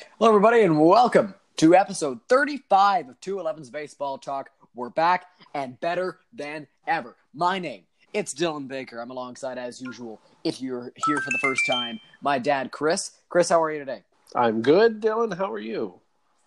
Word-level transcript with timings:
Hello, 0.00 0.30
everybody, 0.30 0.62
and 0.62 0.80
welcome 0.80 1.34
to 1.56 1.74
episode 1.74 2.20
35 2.28 3.08
of 3.10 3.20
211's 3.20 3.70
Baseball 3.70 4.18
Talk. 4.18 4.50
We're 4.74 4.90
back 4.90 5.26
and 5.54 5.78
better 5.80 6.18
than 6.32 6.66
ever. 6.86 7.16
My 7.34 7.58
name, 7.58 7.82
it's 8.12 8.34
Dylan 8.34 8.68
Baker. 8.68 9.00
I'm 9.00 9.10
alongside, 9.10 9.58
as 9.58 9.80
usual, 9.80 10.20
if 10.44 10.60
you're 10.60 10.92
here 11.06 11.18
for 11.18 11.30
the 11.30 11.38
first 11.38 11.62
time, 11.68 12.00
my 12.22 12.38
dad, 12.38 12.70
Chris. 12.70 13.12
Chris, 13.28 13.48
how 13.48 13.62
are 13.62 13.72
you 13.72 13.78
today? 13.78 14.02
I'm 14.34 14.62
good, 14.62 15.00
Dylan. 15.00 15.36
How 15.36 15.52
are 15.52 15.58
you? 15.58 15.94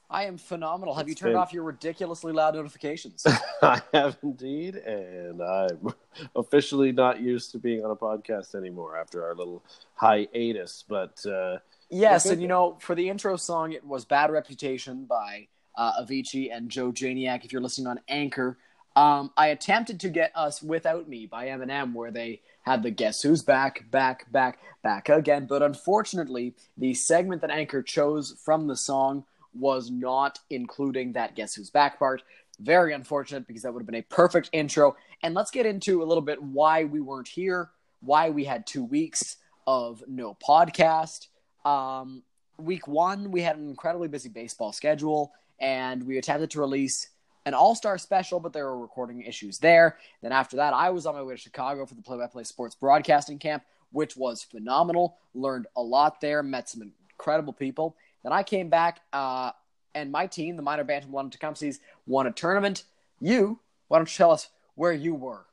I 0.09 0.25
am 0.25 0.37
phenomenal. 0.37 0.93
Have 0.93 1.09
you 1.09 1.15
turned 1.15 1.33
been- 1.33 1.41
off 1.41 1.53
your 1.53 1.63
ridiculously 1.63 2.33
loud 2.33 2.55
notifications? 2.55 3.25
I 3.61 3.81
have 3.93 4.17
indeed, 4.21 4.75
and 4.75 5.41
I'm 5.41 5.93
officially 6.35 6.91
not 6.91 7.19
used 7.19 7.51
to 7.51 7.57
being 7.57 7.83
on 7.83 7.91
a 7.91 7.95
podcast 7.95 8.53
anymore 8.55 8.97
after 8.97 9.25
our 9.25 9.33
little 9.33 9.63
hiatus. 9.95 10.83
But 10.87 11.25
uh, 11.25 11.57
yes, 11.93 12.25
and 12.25 12.41
you 12.41 12.47
know, 12.47 12.77
for 12.79 12.95
the 12.95 13.09
intro 13.09 13.35
song, 13.35 13.71
it 13.71 13.85
was 13.85 14.05
Bad 14.05 14.31
Reputation 14.31 15.05
by 15.05 15.47
uh, 15.75 16.01
Avicii 16.01 16.49
and 16.51 16.69
Joe 16.69 16.91
Janiak. 16.91 17.45
If 17.45 17.51
you're 17.51 17.61
listening 17.61 17.87
on 17.87 17.99
Anchor, 18.07 18.57
um, 18.95 19.31
I 19.35 19.47
attempted 19.47 19.99
to 20.01 20.09
get 20.09 20.31
us 20.35 20.61
Without 20.61 21.07
Me 21.07 21.25
by 21.25 21.47
Eminem, 21.47 21.93
where 21.93 22.11
they 22.11 22.41
had 22.63 22.83
the 22.83 22.91
Guess 22.91 23.21
Who's 23.21 23.41
Back, 23.41 23.89
Back, 23.91 24.31
Back, 24.31 24.59
Back 24.83 25.09
again. 25.09 25.45
But 25.47 25.63
unfortunately, 25.63 26.55
the 26.77 26.93
segment 26.93 27.41
that 27.41 27.51
Anchor 27.51 27.81
chose 27.81 28.35
from 28.43 28.67
the 28.67 28.75
song 28.75 29.25
was 29.53 29.91
not 29.91 30.39
including 30.49 31.13
that 31.13 31.35
Guess 31.35 31.55
Who's 31.55 31.69
Back 31.69 31.99
part. 31.99 32.23
Very 32.59 32.93
unfortunate 32.93 33.47
because 33.47 33.63
that 33.63 33.73
would 33.73 33.81
have 33.81 33.87
been 33.87 33.95
a 33.95 34.03
perfect 34.03 34.49
intro. 34.53 34.95
And 35.23 35.33
let's 35.33 35.51
get 35.51 35.65
into 35.65 36.03
a 36.03 36.05
little 36.05 36.21
bit 36.21 36.41
why 36.41 36.83
we 36.83 37.01
weren't 37.01 37.27
here, 37.27 37.71
why 38.01 38.29
we 38.29 38.45
had 38.45 38.67
two 38.67 38.83
weeks 38.83 39.37
of 39.65 40.03
no 40.07 40.37
podcast. 40.47 41.27
Um, 41.65 42.23
week 42.57 42.87
one, 42.87 43.31
we 43.31 43.41
had 43.41 43.57
an 43.57 43.69
incredibly 43.69 44.07
busy 44.07 44.29
baseball 44.29 44.71
schedule, 44.71 45.33
and 45.59 46.05
we 46.05 46.17
attempted 46.17 46.51
to 46.51 46.59
release 46.59 47.09
an 47.45 47.53
all 47.53 47.75
star 47.75 47.97
special, 47.97 48.39
but 48.39 48.53
there 48.53 48.65
were 48.65 48.79
recording 48.79 49.21
issues 49.21 49.59
there. 49.59 49.97
Then 50.21 50.31
after 50.31 50.57
that, 50.57 50.73
I 50.73 50.89
was 50.89 51.05
on 51.05 51.15
my 51.15 51.23
way 51.23 51.35
to 51.35 51.39
Chicago 51.39 51.85
for 51.85 51.95
the 51.95 52.01
play 52.01 52.17
by 52.17 52.27
play 52.27 52.43
sports 52.43 52.75
broadcasting 52.75 53.39
camp, 53.39 53.63
which 53.91 54.15
was 54.15 54.43
phenomenal. 54.43 55.17
Learned 55.33 55.67
a 55.75 55.81
lot 55.81 56.21
there, 56.21 56.41
met 56.41 56.69
some 56.69 56.93
incredible 57.09 57.53
people. 57.53 57.95
Then 58.23 58.31
I 58.31 58.43
came 58.43 58.69
back, 58.69 59.01
uh, 59.11 59.51
and 59.95 60.11
my 60.11 60.27
team, 60.27 60.55
the 60.55 60.61
minor 60.61 60.83
bantam 60.83 61.11
London 61.11 61.37
Tecumsehs, 61.37 61.79
won 62.07 62.27
a 62.27 62.31
tournament. 62.31 62.83
You, 63.19 63.59
why 63.89 63.99
don't 63.99 64.09
you 64.09 64.17
tell 64.17 64.31
us 64.31 64.49
where 64.75 64.93
you 64.93 65.13
were? 65.13 65.45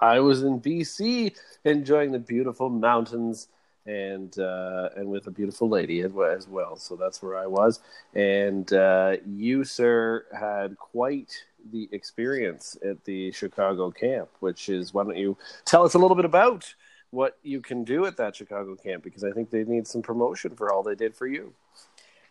I 0.00 0.20
was 0.20 0.42
in 0.42 0.60
BC 0.60 1.36
enjoying 1.64 2.12
the 2.12 2.18
beautiful 2.18 2.68
mountains 2.68 3.48
and 3.86 4.38
uh, 4.38 4.90
and 4.96 5.08
with 5.08 5.26
a 5.26 5.30
beautiful 5.30 5.68
lady 5.68 6.00
as 6.00 6.48
well. 6.48 6.76
So 6.76 6.96
that's 6.96 7.22
where 7.22 7.36
I 7.36 7.46
was. 7.46 7.80
And 8.14 8.72
uh, 8.72 9.16
you, 9.26 9.64
sir, 9.64 10.26
had 10.38 10.76
quite 10.76 11.32
the 11.72 11.88
experience 11.92 12.76
at 12.84 13.04
the 13.04 13.32
Chicago 13.32 13.90
camp, 13.90 14.28
which 14.40 14.68
is 14.68 14.94
why 14.94 15.04
don't 15.04 15.16
you 15.16 15.36
tell 15.64 15.84
us 15.84 15.94
a 15.94 15.98
little 15.98 16.16
bit 16.16 16.24
about 16.24 16.74
what 17.10 17.38
you 17.42 17.60
can 17.60 17.84
do 17.84 18.06
at 18.06 18.16
that 18.16 18.36
Chicago 18.36 18.74
camp 18.76 19.02
because 19.02 19.24
I 19.24 19.30
think 19.30 19.50
they 19.50 19.64
need 19.64 19.86
some 19.86 20.02
promotion 20.02 20.54
for 20.54 20.72
all 20.72 20.82
they 20.82 20.94
did 20.94 21.14
for 21.14 21.26
you. 21.26 21.52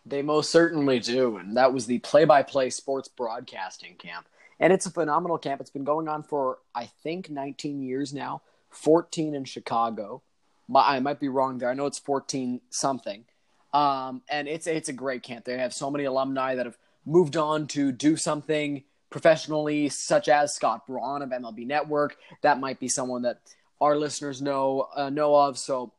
They 0.04 0.22
most 0.22 0.50
certainly 0.50 1.00
do. 1.00 1.36
And 1.38 1.56
that 1.56 1.72
was 1.72 1.86
the 1.86 1.98
play 1.98 2.24
by 2.24 2.42
play 2.42 2.70
sports 2.70 3.08
broadcasting 3.08 3.96
camp. 3.96 4.26
And 4.60 4.72
it's 4.72 4.86
a 4.86 4.90
phenomenal 4.90 5.38
camp. 5.38 5.60
It's 5.60 5.70
been 5.70 5.84
going 5.84 6.08
on 6.08 6.22
for, 6.22 6.58
I 6.74 6.86
think, 7.02 7.28
19 7.28 7.82
years 7.82 8.14
now, 8.14 8.42
14 8.70 9.34
in 9.34 9.44
Chicago. 9.44 10.22
My, 10.68 10.96
I 10.96 11.00
might 11.00 11.20
be 11.20 11.28
wrong 11.28 11.58
there. 11.58 11.70
I 11.70 11.74
know 11.74 11.86
it's 11.86 11.98
14 11.98 12.60
something. 12.70 13.24
Um, 13.72 14.22
and 14.28 14.48
it's, 14.48 14.66
it's 14.66 14.88
a 14.88 14.92
great 14.92 15.22
camp. 15.22 15.44
They 15.44 15.58
have 15.58 15.74
so 15.74 15.90
many 15.90 16.04
alumni 16.04 16.54
that 16.54 16.66
have 16.66 16.78
moved 17.04 17.36
on 17.36 17.66
to 17.68 17.92
do 17.92 18.16
something 18.16 18.82
professionally, 19.10 19.88
such 19.88 20.28
as 20.28 20.54
Scott 20.54 20.86
Braun 20.86 21.22
of 21.22 21.30
MLB 21.30 21.66
Network. 21.66 22.16
That 22.42 22.60
might 22.60 22.80
be 22.80 22.88
someone 22.88 23.22
that 23.22 23.40
our 23.80 23.96
listeners 23.96 24.42
know 24.42 24.88
uh, 24.94 25.10
know 25.10 25.34
of. 25.34 25.58
So, 25.58 25.92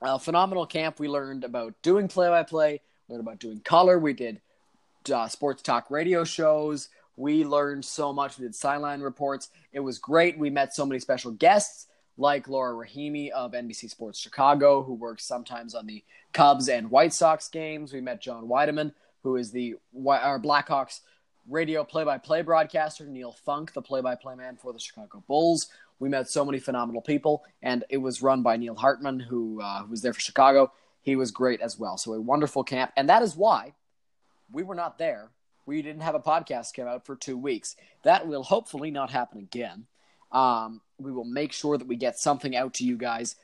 uh, 0.00 0.18
phenomenal 0.18 0.66
camp. 0.66 1.00
We 1.00 1.08
learned 1.08 1.44
about 1.44 1.74
doing 1.82 2.08
play 2.08 2.28
by 2.28 2.44
play, 2.44 2.80
learned 3.08 3.20
about 3.20 3.40
doing 3.40 3.60
color. 3.60 3.98
We 3.98 4.12
did 4.12 4.40
uh, 5.12 5.28
sports 5.28 5.62
talk 5.62 5.90
radio 5.90 6.24
shows. 6.24 6.88
We 7.16 7.44
learned 7.44 7.84
so 7.84 8.12
much. 8.12 8.38
We 8.38 8.44
did 8.44 8.54
sideline 8.54 9.00
reports. 9.00 9.50
It 9.72 9.80
was 9.80 9.98
great. 9.98 10.38
We 10.38 10.50
met 10.50 10.74
so 10.74 10.86
many 10.86 11.00
special 11.00 11.32
guests 11.32 11.87
like 12.18 12.48
Leila 12.48 12.74
Rahimi 12.74 13.30
of 13.30 13.52
NBC 13.52 13.88
Sports 13.88 14.18
Chicago, 14.18 14.82
who 14.82 14.94
works 14.94 15.24
sometimes 15.24 15.74
on 15.74 15.86
the 15.86 16.04
Cubs 16.32 16.68
and 16.68 16.90
White 16.90 17.14
Sox 17.14 17.48
games. 17.48 17.92
We 17.92 18.00
met 18.00 18.20
John 18.20 18.48
Wiedeman, 18.48 18.92
who 19.22 19.36
is 19.36 19.52
the 19.52 19.76
our 20.04 20.40
Blackhawks 20.40 21.00
radio 21.48 21.84
play-by-play 21.84 22.42
broadcaster. 22.42 23.06
Neil 23.06 23.32
Funk, 23.32 23.72
the 23.72 23.80
play-by-play 23.80 24.34
man 24.34 24.56
for 24.56 24.72
the 24.72 24.80
Chicago 24.80 25.22
Bulls. 25.26 25.68
We 26.00 26.08
met 26.08 26.28
so 26.28 26.44
many 26.44 26.58
phenomenal 26.58 27.00
people, 27.00 27.44
and 27.62 27.84
it 27.88 27.96
was 27.98 28.20
run 28.20 28.42
by 28.42 28.56
Neil 28.56 28.74
Hartman, 28.74 29.20
who, 29.20 29.60
uh, 29.62 29.82
who 29.82 29.90
was 29.90 30.02
there 30.02 30.12
for 30.12 30.20
Chicago. 30.20 30.72
He 31.00 31.16
was 31.16 31.30
great 31.30 31.60
as 31.60 31.78
well. 31.78 31.96
So 31.96 32.12
a 32.12 32.20
wonderful 32.20 32.64
camp, 32.64 32.92
and 32.96 33.08
that 33.08 33.22
is 33.22 33.36
why 33.36 33.74
we 34.52 34.62
were 34.62 34.74
not 34.74 34.98
there. 34.98 35.30
We 35.66 35.82
didn't 35.82 36.02
have 36.02 36.14
a 36.14 36.20
podcast 36.20 36.74
come 36.74 36.88
out 36.88 37.06
for 37.06 37.14
two 37.14 37.36
weeks. 37.36 37.76
That 38.02 38.26
will 38.26 38.42
hopefully 38.42 38.90
not 38.90 39.10
happen 39.10 39.38
again. 39.38 39.86
Um, 40.32 40.80
we 40.98 41.12
will 41.12 41.24
make 41.24 41.52
sure 41.52 41.78
that 41.78 41.86
we 41.86 41.96
get 41.96 42.18
something 42.18 42.56
out 42.56 42.74
to 42.74 42.84
you 42.84 42.96
guys 42.96 43.36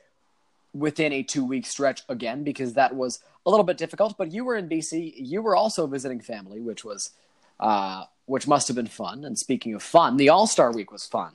within 0.73 1.13
a 1.13 1.23
two 1.23 1.45
week 1.45 1.65
stretch 1.65 2.03
again 2.09 2.43
because 2.43 2.73
that 2.73 2.95
was 2.95 3.19
a 3.45 3.49
little 3.49 3.63
bit 3.63 3.77
difficult. 3.77 4.17
But 4.17 4.31
you 4.31 4.45
were 4.45 4.55
in 4.55 4.69
BC. 4.69 5.13
You 5.15 5.41
were 5.41 5.55
also 5.55 5.87
visiting 5.87 6.19
family, 6.19 6.59
which 6.59 6.83
was 6.83 7.11
uh, 7.59 8.03
which 8.25 8.47
must 8.47 8.67
have 8.67 8.75
been 8.75 8.87
fun. 8.87 9.23
And 9.23 9.37
speaking 9.37 9.73
of 9.73 9.83
fun, 9.83 10.17
the 10.17 10.29
All 10.29 10.47
Star 10.47 10.71
Week 10.71 10.91
was 10.91 11.05
fun. 11.05 11.33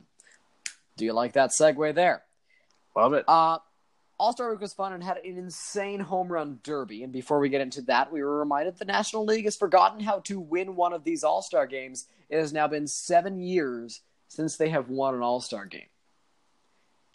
Do 0.96 1.04
you 1.04 1.12
like 1.12 1.32
that 1.32 1.50
segue 1.50 1.94
there? 1.94 2.22
Love 2.94 3.14
it. 3.14 3.24
Uh, 3.26 3.58
All 4.18 4.32
Star 4.32 4.50
Week 4.50 4.60
was 4.60 4.74
fun 4.74 4.92
and 4.92 5.02
had 5.02 5.18
an 5.18 5.38
insane 5.38 6.00
home 6.00 6.28
run 6.28 6.60
derby. 6.62 7.02
And 7.02 7.12
before 7.12 7.38
we 7.38 7.48
get 7.48 7.62
into 7.62 7.82
that, 7.82 8.12
we 8.12 8.22
were 8.22 8.38
reminded 8.38 8.76
the 8.76 8.84
National 8.84 9.24
League 9.24 9.44
has 9.44 9.56
forgotten 9.56 10.00
how 10.00 10.20
to 10.20 10.38
win 10.38 10.76
one 10.76 10.92
of 10.92 11.04
these 11.04 11.24
All 11.24 11.42
Star 11.42 11.66
games. 11.66 12.06
It 12.28 12.38
has 12.38 12.52
now 12.52 12.68
been 12.68 12.86
seven 12.86 13.40
years 13.40 14.02
since 14.28 14.56
they 14.56 14.68
have 14.68 14.90
won 14.90 15.14
an 15.14 15.22
All 15.22 15.40
Star 15.40 15.64
game. 15.64 15.88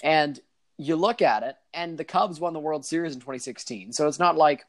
And 0.04 0.40
you 0.78 0.96
look 0.96 1.22
at 1.22 1.44
it, 1.44 1.56
and 1.74 1.98
the 1.98 2.04
Cubs 2.04 2.40
won 2.40 2.54
the 2.54 2.60
World 2.60 2.86
Series 2.86 3.14
in 3.14 3.20
2016. 3.20 3.94
So 3.94 4.08
it's 4.08 4.20
not 4.20 4.36
like 4.36 4.66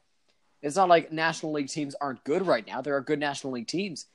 it's 0.61 0.75
not 0.75 0.89
like 0.89 1.11
National 1.11 1.51
League 1.51 1.69
teams 1.69 1.95
aren't 1.95 2.23
good 2.23 2.45
right 2.45 2.65
now. 2.65 2.81
There 2.81 2.95
are 2.95 3.01
good 3.01 3.19
National 3.19 3.53
League 3.53 3.67
teams, 3.67 4.05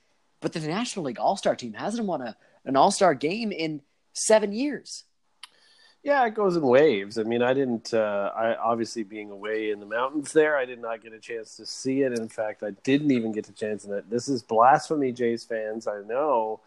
but 0.41 0.53
the 0.53 0.61
National 0.61 1.07
League 1.07 1.19
All 1.19 1.37
Star 1.37 1.55
team 1.55 1.75
hasn't 1.75 2.07
won 2.07 2.23
a, 2.23 2.37
an 2.65 2.77
All 2.77 2.91
Star 2.91 3.15
game 3.15 3.53
in 3.53 3.83
seven 4.13 4.53
years. 4.53 5.05
Yeah, 6.03 6.27
it 6.27 6.35
goes 6.35 6.57
in 6.57 6.63
waves. 6.63 7.17
I 7.17 7.23
mean, 7.23 7.43
I 7.43 7.55
didn't. 7.55 7.95
Uh, 7.95 8.33
I 8.35 8.57
obviously 8.57 9.05
being 9.05 9.31
away 9.31 9.71
in 9.71 9.79
the 9.79 9.87
mountains 9.87 10.33
there, 10.33 10.57
I 10.57 10.65
did 10.65 10.81
not 10.81 11.01
get 11.01 11.13
a 11.13 11.21
chance 11.21 11.57
to 11.57 11.67
see 11.67 12.03
it. 12.03 12.19
In 12.19 12.29
fact, 12.29 12.65
I 12.65 12.71
didn't 12.83 13.13
even 13.13 13.31
get 13.31 13.49
a 13.49 13.53
chance 13.53 13.85
in 13.85 13.93
it. 13.93 14.11
This 14.11 14.27
is 14.27 14.43
blasphemy, 14.43 15.13
Jays 15.13 15.45
fans. 15.45 15.87
I 15.87 16.01
know, 16.03 16.61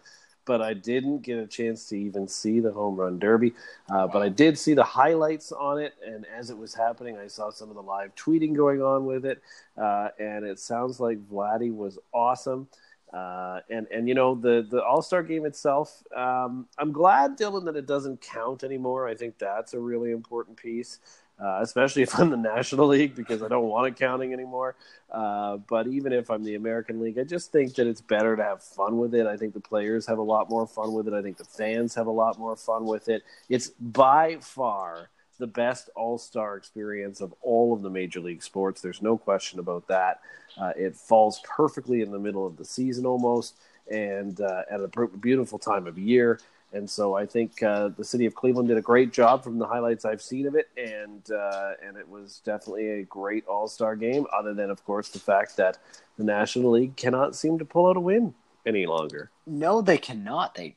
but 0.46 0.62
I 0.62 0.74
didn't 0.74 1.20
get 1.22 1.40
a 1.40 1.48
chance 1.48 1.88
to 1.90 1.96
even 1.98 2.28
see 2.28 2.60
the 2.60 2.72
home 2.72 2.96
run 2.96 3.20
derby. 3.20 3.54
Uh, 3.90 4.08
but 4.08 4.22
I 4.22 4.30
did 4.30 4.58
see 4.58 4.74
the 4.74 4.84
highlights 4.84 5.52
on 5.52 5.80
it, 5.80 5.94
and 6.06 6.26
as 6.38 6.50
it 6.50 6.58
was 6.58 6.74
happening, 6.74 7.18
I 7.18 7.28
saw 7.28 7.50
some 7.50 7.70
of 7.70 7.76
the 7.76 7.84
live 7.84 8.16
tweeting 8.16 8.56
going 8.56 8.82
on 8.82 9.06
with 9.06 9.26
it, 9.26 9.42
uh, 9.78 10.10
and 10.20 10.46
it 10.46 10.60
sounds 10.60 11.00
like 11.00 11.20
Vladdy 11.28 11.76
was 11.76 12.00
awesome. 12.14 12.68
Uh, 13.14 13.62
and 13.70 13.88
and 13.94 14.10
you 14.10 14.14
know 14.14 14.36
the 14.36 14.66
the 14.70 14.84
All 14.84 15.02
Star 15.02 15.24
game 15.24 15.46
itself, 15.46 16.04
um, 16.16 16.68
I'm 16.78 16.92
glad 16.92 17.38
Dylan 17.38 17.64
that 17.66 17.76
it 17.78 17.86
doesn't 17.86 18.20
count 18.20 18.64
anymore. 18.64 19.08
I 19.08 19.16
think 19.16 19.38
that's 19.38 19.74
a 19.74 19.80
really 19.80 20.12
important 20.12 20.58
piece, 20.58 21.00
uh, 21.40 21.60
especially 21.62 22.02
if 22.04 22.18
I'm 22.20 22.30
the 22.30 22.38
National 22.38 22.88
League 22.88 23.16
because 23.16 23.42
I 23.44 23.48
don't 23.48 23.68
want 23.68 23.88
it 23.88 23.96
counting 23.98 24.34
anymore. 24.34 24.76
Uh, 25.12 25.58
but 25.58 25.88
even 25.88 26.14
if 26.14 26.30
I'm 26.30 26.44
the 26.44 26.56
American 26.56 27.00
League, 27.00 27.18
I 27.20 27.24
just 27.24 27.52
think 27.52 27.76
that 27.76 27.88
it's 27.88 28.02
better 28.02 28.36
to 28.36 28.44
have 28.44 28.64
fun 28.64 28.98
with 28.98 29.14
it. 29.14 29.28
I 29.28 29.38
think 29.38 29.54
the 29.54 29.60
players 29.60 30.06
have 30.08 30.18
a 30.18 30.24
lot 30.24 30.50
more 30.50 30.68
fun 30.68 30.94
with 30.94 31.08
it. 31.08 31.14
I 31.14 31.22
think 31.22 31.38
the 31.38 31.46
fans 31.46 31.96
have 31.96 32.08
a 32.08 32.12
lot 32.12 32.40
more 32.40 32.56
fun 32.56 32.86
with 32.86 33.10
it. 33.10 33.24
It's 33.50 33.70
by 33.70 34.38
far 34.42 35.10
the 35.38 35.48
best 35.48 35.90
All 35.96 36.18
Star 36.18 36.56
experience 36.58 37.22
of 37.22 37.34
all 37.42 37.74
of 37.74 37.82
the 37.82 37.90
major 37.90 38.20
league 38.20 38.44
sports. 38.44 38.82
There's 38.82 39.02
no 39.02 39.18
question 39.18 39.60
about 39.60 39.88
that. 39.88 40.22
Uh, 40.58 40.72
it 40.78 40.96
falls 40.96 41.42
perfectly 41.44 42.02
in 42.02 42.12
the 42.12 42.20
middle 42.20 42.48
of 42.48 42.58
the 42.58 42.66
season 42.66 43.06
almost, 43.06 43.56
and 43.92 44.40
uh, 44.40 44.64
at 44.72 44.80
a 44.80 44.90
beautiful 45.20 45.60
time 45.60 45.88
of 45.88 45.98
year. 45.98 46.40
And 46.76 46.90
so 46.90 47.16
I 47.16 47.26
think 47.26 47.64
uh, 47.64 47.90
the 47.98 48.04
city 48.04 48.26
of 48.26 48.36
Cleveland 48.36 48.68
did 48.68 48.78
a 48.78 48.82
great 48.82 49.14
job 49.14 49.46
from 49.46 49.58
the 49.58 49.66
highlights 49.66 50.04
I've 50.04 50.22
seen 50.22 50.46
of 50.46 50.56
it, 50.56 50.68
and 50.76 51.32
uh, 51.32 51.72
and 51.82 51.96
it 51.96 52.08
was 52.08 52.42
definitely 52.44 53.00
a 53.00 53.04
great 53.04 53.48
All 53.48 53.70
Star 53.70 53.96
game. 53.96 54.26
Other 54.38 54.54
than, 54.54 54.70
of 54.70 54.84
course, 54.84 55.08
the 55.08 55.20
fact 55.20 55.56
that 55.56 55.78
the 56.18 56.26
National 56.26 56.72
League 56.72 56.98
cannot 56.98 57.34
seem 57.34 57.58
to 57.60 57.66
pull 57.66 57.88
out 57.88 57.96
a 57.96 58.02
win 58.02 58.36
any 58.66 58.86
longer. 58.86 59.32
No, 59.48 59.82
they 59.82 59.98
cannot. 59.98 60.56
They, 60.56 60.76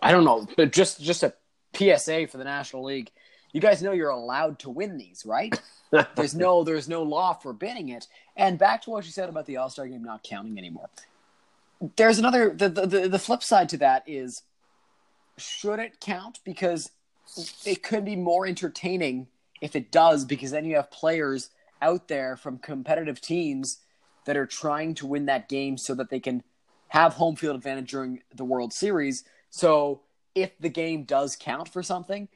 I 0.00 0.12
don't 0.12 0.24
know. 0.24 0.46
But 0.56 0.72
just 0.72 1.02
just 1.02 1.24
a 1.24 1.34
PSA 1.74 2.28
for 2.28 2.38
the 2.38 2.44
National 2.44 2.84
League. 2.84 3.10
you 3.52 3.60
guys 3.60 3.82
know 3.82 3.90
you're 3.90 4.10
allowed 4.10 4.60
to 4.60 4.70
win 4.70 4.98
these, 4.98 5.26
right? 5.26 5.60
there's 6.14 6.36
no 6.36 6.62
there's 6.62 6.88
no 6.88 7.02
law 7.02 7.32
forbidding 7.32 7.88
it. 7.88 8.06
And 8.36 8.56
back 8.56 8.82
to 8.82 8.90
what 8.90 9.04
you 9.04 9.10
said 9.10 9.28
about 9.28 9.46
the 9.46 9.56
All 9.56 9.68
Star 9.68 9.88
game 9.88 10.04
not 10.04 10.22
counting 10.22 10.58
anymore. 10.58 10.90
There's 11.96 12.20
another 12.20 12.50
the, 12.54 12.68
the 12.68 13.08
the 13.08 13.18
flip 13.18 13.42
side 13.42 13.68
to 13.70 13.78
that 13.78 14.04
is 14.06 14.44
should 15.38 15.78
it 15.78 16.00
count 16.00 16.40
because 16.44 16.90
it 17.64 17.82
could 17.82 18.04
be 18.04 18.16
more 18.16 18.46
entertaining 18.46 19.26
if 19.60 19.74
it 19.74 19.90
does 19.90 20.24
because 20.24 20.50
then 20.50 20.64
you 20.64 20.76
have 20.76 20.90
players 20.90 21.50
out 21.80 22.08
there 22.08 22.36
from 22.36 22.58
competitive 22.58 23.20
teams 23.20 23.78
that 24.26 24.36
are 24.36 24.46
trying 24.46 24.94
to 24.94 25.06
win 25.06 25.26
that 25.26 25.48
game 25.48 25.76
so 25.76 25.94
that 25.94 26.10
they 26.10 26.20
can 26.20 26.42
have 26.88 27.14
home 27.14 27.36
field 27.36 27.56
advantage 27.56 27.90
during 27.90 28.22
the 28.34 28.44
World 28.44 28.72
Series. 28.72 29.24
So 29.50 30.02
if 30.34 30.56
the 30.58 30.68
game 30.68 31.04
does 31.04 31.36
count 31.36 31.68
for 31.68 31.82
something, 31.82 32.28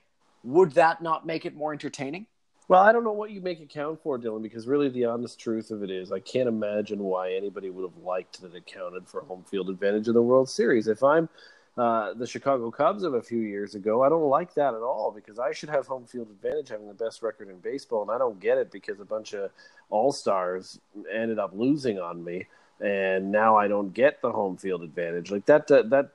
would 0.43 0.73
that 0.73 1.03
not 1.03 1.27
make 1.27 1.47
it 1.47 1.55
more 1.55 1.73
entertaining? 1.73 2.27
Well, 2.69 2.83
I 2.83 2.93
don't 2.93 3.05
know 3.05 3.13
what 3.13 3.31
you 3.31 3.41
make 3.41 3.61
it 3.61 3.71
count 3.71 4.03
for, 4.03 4.19
Dylan, 4.19 4.43
because 4.43 4.67
really 4.67 4.91
the 4.91 5.07
honest 5.07 5.41
truth 5.41 5.71
of 5.71 5.83
it 5.83 5.91
is 5.91 6.13
I 6.13 6.21
can't 6.21 6.49
imagine 6.49 6.99
why 6.99 7.33
anybody 7.33 7.71
would 7.71 7.91
have 7.91 8.03
liked 8.05 8.43
that 8.43 8.55
it 8.55 8.67
counted 8.67 9.09
for 9.09 9.23
home 9.23 9.45
field 9.51 9.71
advantage 9.71 10.07
in 10.07 10.13
the 10.13 10.21
World 10.21 10.51
Series. 10.51 10.87
If 10.87 11.03
I'm 11.03 11.31
uh, 11.79 12.13
the 12.15 12.27
Chicago 12.27 12.73
Cubs 12.73 13.05
of 13.05 13.15
a 13.15 13.23
few 13.23 13.39
years 13.39 13.77
ago, 13.77 14.03
I 14.03 14.09
don't 14.09 14.29
like 14.29 14.53
that 14.55 14.75
at 14.75 14.81
all 14.81 15.13
because 15.15 15.39
I 15.39 15.53
should 15.53 15.69
have 15.69 15.87
home 15.87 16.07
field 16.07 16.29
advantage 16.29 16.71
having 16.71 16.89
the 16.89 16.95
best 16.95 17.23
record 17.23 17.49
in 17.49 17.59
baseball, 17.59 18.03
and 18.03 18.11
I 18.11 18.19
don't 18.19 18.41
get 18.41 18.59
it 18.59 18.73
because 18.73 18.99
a 18.99 19.05
bunch 19.05 19.33
of 19.33 19.53
all 19.89 20.11
stars 20.11 20.81
ended 21.13 21.39
up 21.39 21.53
losing 21.55 22.01
on 22.01 22.25
me, 22.25 22.47
and 22.81 23.31
now 23.31 23.57
I 23.57 23.69
don't 23.69 23.95
get 23.95 24.21
the 24.23 24.33
home 24.33 24.57
field 24.57 24.83
advantage. 24.83 25.31
Like 25.31 25.47
that, 25.47 25.71
uh, 25.71 25.83
that 25.83 26.11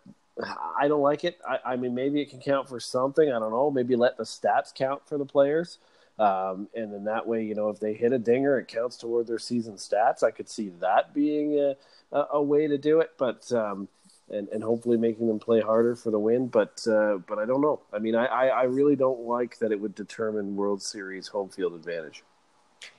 I 0.78 0.90
don't 0.90 1.02
like 1.02 1.24
it. 1.24 1.40
I, 1.48 1.60
I, 1.64 1.76
mean, 1.78 1.96
maybe 1.96 2.22
it 2.22 2.30
can 2.30 2.42
count 2.42 2.68
for 2.68 2.82
something. 2.82 3.30
I 3.30 3.40
don't 3.40 3.52
know. 3.52 3.72
Maybe 3.72 3.96
let 3.96 4.18
the 4.18 4.24
stats 4.24 4.74
count 4.74 5.08
for 5.08 5.18
the 5.18 5.26
players. 5.26 5.78
Um, 6.20 6.68
and 6.76 6.94
then 6.94 7.06
that 7.06 7.26
way, 7.26 7.44
you 7.44 7.56
know, 7.56 7.70
if 7.70 7.80
they 7.80 7.94
hit 7.94 8.14
a 8.14 8.20
dinger, 8.20 8.60
it 8.60 8.68
counts 8.68 8.98
toward 8.98 9.28
their 9.28 9.40
season 9.40 9.76
stats. 9.76 10.24
I 10.24 10.32
could 10.32 10.50
see 10.50 10.70
that 10.80 11.14
being 11.14 11.60
a, 11.60 11.76
a, 12.12 12.28
a 12.34 12.42
way 12.42 12.68
to 12.68 12.78
do 12.78 13.00
it, 13.00 13.12
but 13.18 13.52
um, 13.52 13.88
and, 14.34 14.50
and 14.50 14.64
hopefully 14.64 14.98
making 14.98 15.28
them 15.28 15.40
play 15.40 15.62
harder 15.62 15.96
for 15.96 16.12
the 16.12 16.20
win. 16.20 16.48
But 16.48 16.86
uh, 16.88 17.18
but 17.28 17.40
I 17.40 17.46
don't 17.46 17.62
know. 17.62 17.82
I 17.94 18.00
mean, 18.00 18.16
I, 18.16 18.26
I, 18.26 18.46
I 18.48 18.64
really 18.64 18.96
don't 18.96 19.22
like 19.22 19.60
that 19.60 19.72
it 19.72 19.80
would 19.80 19.96
determine 19.96 20.56
World 20.56 20.82
Series 20.82 21.28
home 21.28 21.50
field 21.50 21.74
advantage. 21.74 22.24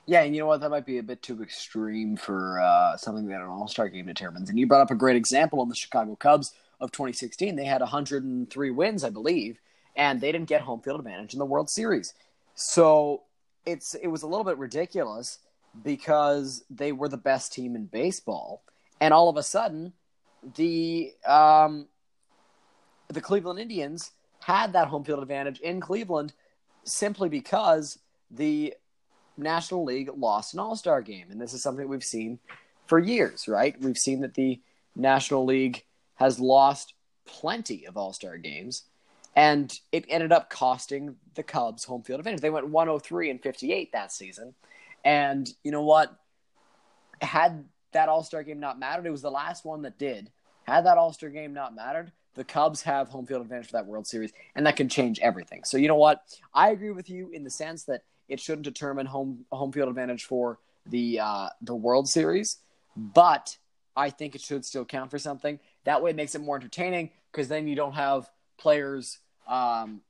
Yeah, 0.05 0.21
and 0.21 0.35
you 0.35 0.41
know 0.41 0.47
what? 0.47 0.61
That 0.61 0.69
might 0.69 0.85
be 0.85 0.97
a 0.97 1.03
bit 1.03 1.21
too 1.21 1.41
extreme 1.41 2.17
for 2.17 2.59
uh, 2.59 2.97
something 2.97 3.27
that 3.27 3.41
an 3.41 3.47
All 3.47 3.67
Star 3.67 3.89
game 3.89 4.05
determines. 4.05 4.49
And 4.49 4.59
you 4.59 4.67
brought 4.67 4.81
up 4.81 4.91
a 4.91 4.95
great 4.95 5.15
example 5.15 5.61
on 5.61 5.69
the 5.69 5.75
Chicago 5.75 6.15
Cubs 6.15 6.53
of 6.79 6.91
2016. 6.91 7.55
They 7.55 7.65
had 7.65 7.81
103 7.81 8.71
wins, 8.71 9.03
I 9.03 9.09
believe, 9.09 9.59
and 9.95 10.21
they 10.21 10.31
didn't 10.31 10.49
get 10.49 10.61
home 10.61 10.81
field 10.81 10.99
advantage 10.99 11.33
in 11.33 11.39
the 11.39 11.45
World 11.45 11.69
Series. 11.69 12.13
So 12.55 13.23
it's 13.65 13.95
it 13.95 14.07
was 14.07 14.23
a 14.23 14.27
little 14.27 14.43
bit 14.43 14.57
ridiculous 14.57 15.39
because 15.83 16.63
they 16.69 16.91
were 16.91 17.09
the 17.09 17.17
best 17.17 17.51
team 17.53 17.75
in 17.75 17.85
baseball, 17.85 18.63
and 19.01 19.13
all 19.13 19.29
of 19.29 19.37
a 19.37 19.43
sudden, 19.43 19.93
the 20.53 21.13
um, 21.25 21.87
the 23.09 23.21
Cleveland 23.21 23.59
Indians 23.59 24.11
had 24.41 24.73
that 24.73 24.87
home 24.87 25.03
field 25.03 25.21
advantage 25.21 25.59
in 25.59 25.79
Cleveland 25.79 26.33
simply 26.83 27.29
because 27.29 27.97
the 28.29 28.73
National 29.37 29.83
League 29.83 30.09
lost 30.15 30.53
an 30.53 30.59
All 30.59 30.75
Star 30.75 31.01
game, 31.01 31.27
and 31.31 31.41
this 31.41 31.53
is 31.53 31.61
something 31.61 31.87
we've 31.87 32.03
seen 32.03 32.39
for 32.85 32.99
years, 32.99 33.47
right? 33.47 33.79
We've 33.81 33.97
seen 33.97 34.21
that 34.21 34.35
the 34.35 34.61
National 34.95 35.45
League 35.45 35.83
has 36.15 36.39
lost 36.39 36.93
plenty 37.25 37.85
of 37.85 37.97
All 37.97 38.13
Star 38.13 38.37
games, 38.37 38.83
and 39.35 39.77
it 39.91 40.05
ended 40.07 40.31
up 40.31 40.49
costing 40.49 41.15
the 41.33 41.43
Cubs 41.43 41.83
home 41.83 42.03
field 42.03 42.19
advantage. 42.19 42.41
They 42.41 42.49
went 42.49 42.69
103 42.69 43.29
and 43.31 43.41
58 43.41 43.91
that 43.91 44.11
season, 44.11 44.53
and 45.03 45.51
you 45.63 45.71
know 45.71 45.83
what? 45.83 46.15
Had 47.21 47.65
that 47.95 48.09
All 48.09 48.23
Star 48.23 48.43
game 48.43 48.59
not 48.59 48.77
mattered, 48.77 49.05
it 49.05 49.11
was 49.11 49.21
the 49.21 49.31
last 49.31 49.65
one 49.65 49.81
that 49.83 49.97
did. 49.97 50.29
Had 50.63 50.85
that 50.85 50.97
All 50.97 51.13
Star 51.13 51.29
game 51.29 51.53
not 51.53 51.75
mattered, 51.75 52.11
the 52.35 52.43
Cubs 52.43 52.81
have 52.83 53.07
home 53.07 53.25
field 53.25 53.41
advantage 53.41 53.67
for 53.67 53.73
that 53.73 53.85
World 53.85 54.05
Series, 54.05 54.33
and 54.55 54.65
that 54.65 54.75
can 54.75 54.89
change 54.89 55.19
everything. 55.19 55.63
So 55.63 55.77
you 55.77 55.87
know 55.87 55.95
what? 55.95 56.23
I 56.53 56.71
agree 56.71 56.91
with 56.91 57.09
you 57.09 57.29
in 57.29 57.43
the 57.43 57.49
sense 57.49 57.83
that 57.85 58.03
it 58.27 58.39
shouldn't 58.39 58.65
determine 58.65 59.05
home 59.05 59.45
home 59.51 59.71
field 59.71 59.89
advantage 59.89 60.25
for 60.25 60.59
the 60.85 61.19
uh, 61.19 61.49
the 61.61 61.75
World 61.75 62.07
Series, 62.09 62.57
but 62.95 63.57
I 63.95 64.09
think 64.09 64.35
it 64.35 64.41
should 64.41 64.65
still 64.65 64.85
count 64.85 65.09
for 65.09 65.19
something. 65.19 65.59
That 65.85 66.01
way, 66.03 66.09
it 66.09 66.15
makes 66.15 66.35
it 66.35 66.41
more 66.41 66.57
entertaining 66.57 67.11
because 67.31 67.47
then 67.47 67.67
you 67.67 67.75
don't 67.75 67.93
have 67.93 68.29
players 68.57 69.19
um, 69.47 70.01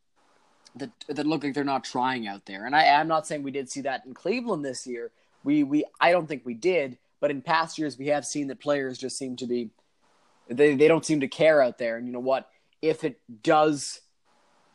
that 0.75 0.89
that 1.07 1.27
look 1.27 1.43
like 1.43 1.53
they're 1.53 1.63
not 1.63 1.83
trying 1.83 2.27
out 2.27 2.45
there. 2.47 2.65
And 2.65 2.75
I, 2.75 2.85
am 2.85 3.07
not 3.07 3.27
saying 3.27 3.43
we 3.43 3.51
did 3.51 3.69
see 3.69 3.81
that 3.81 4.05
in 4.05 4.15
Cleveland 4.15 4.65
this 4.65 4.87
year. 4.87 5.11
We 5.43 5.63
we 5.63 5.85
I 6.01 6.11
don't 6.11 6.25
think 6.25 6.43
we 6.45 6.55
did, 6.55 6.97
but 7.25 7.31
in 7.31 7.41
past 7.41 7.79
years 7.79 7.97
we 7.97 8.05
have 8.05 8.23
seen 8.23 8.45
that 8.45 8.59
players 8.59 8.99
just 8.99 9.17
seem 9.17 9.35
to 9.35 9.47
be 9.47 9.71
they 10.47 10.75
they 10.75 10.87
don't 10.87 11.03
seem 11.03 11.21
to 11.21 11.27
care 11.27 11.59
out 11.59 11.79
there. 11.79 11.97
And 11.97 12.05
you 12.05 12.13
know 12.13 12.19
what? 12.19 12.47
If 12.83 13.03
it 13.03 13.19
does 13.41 14.01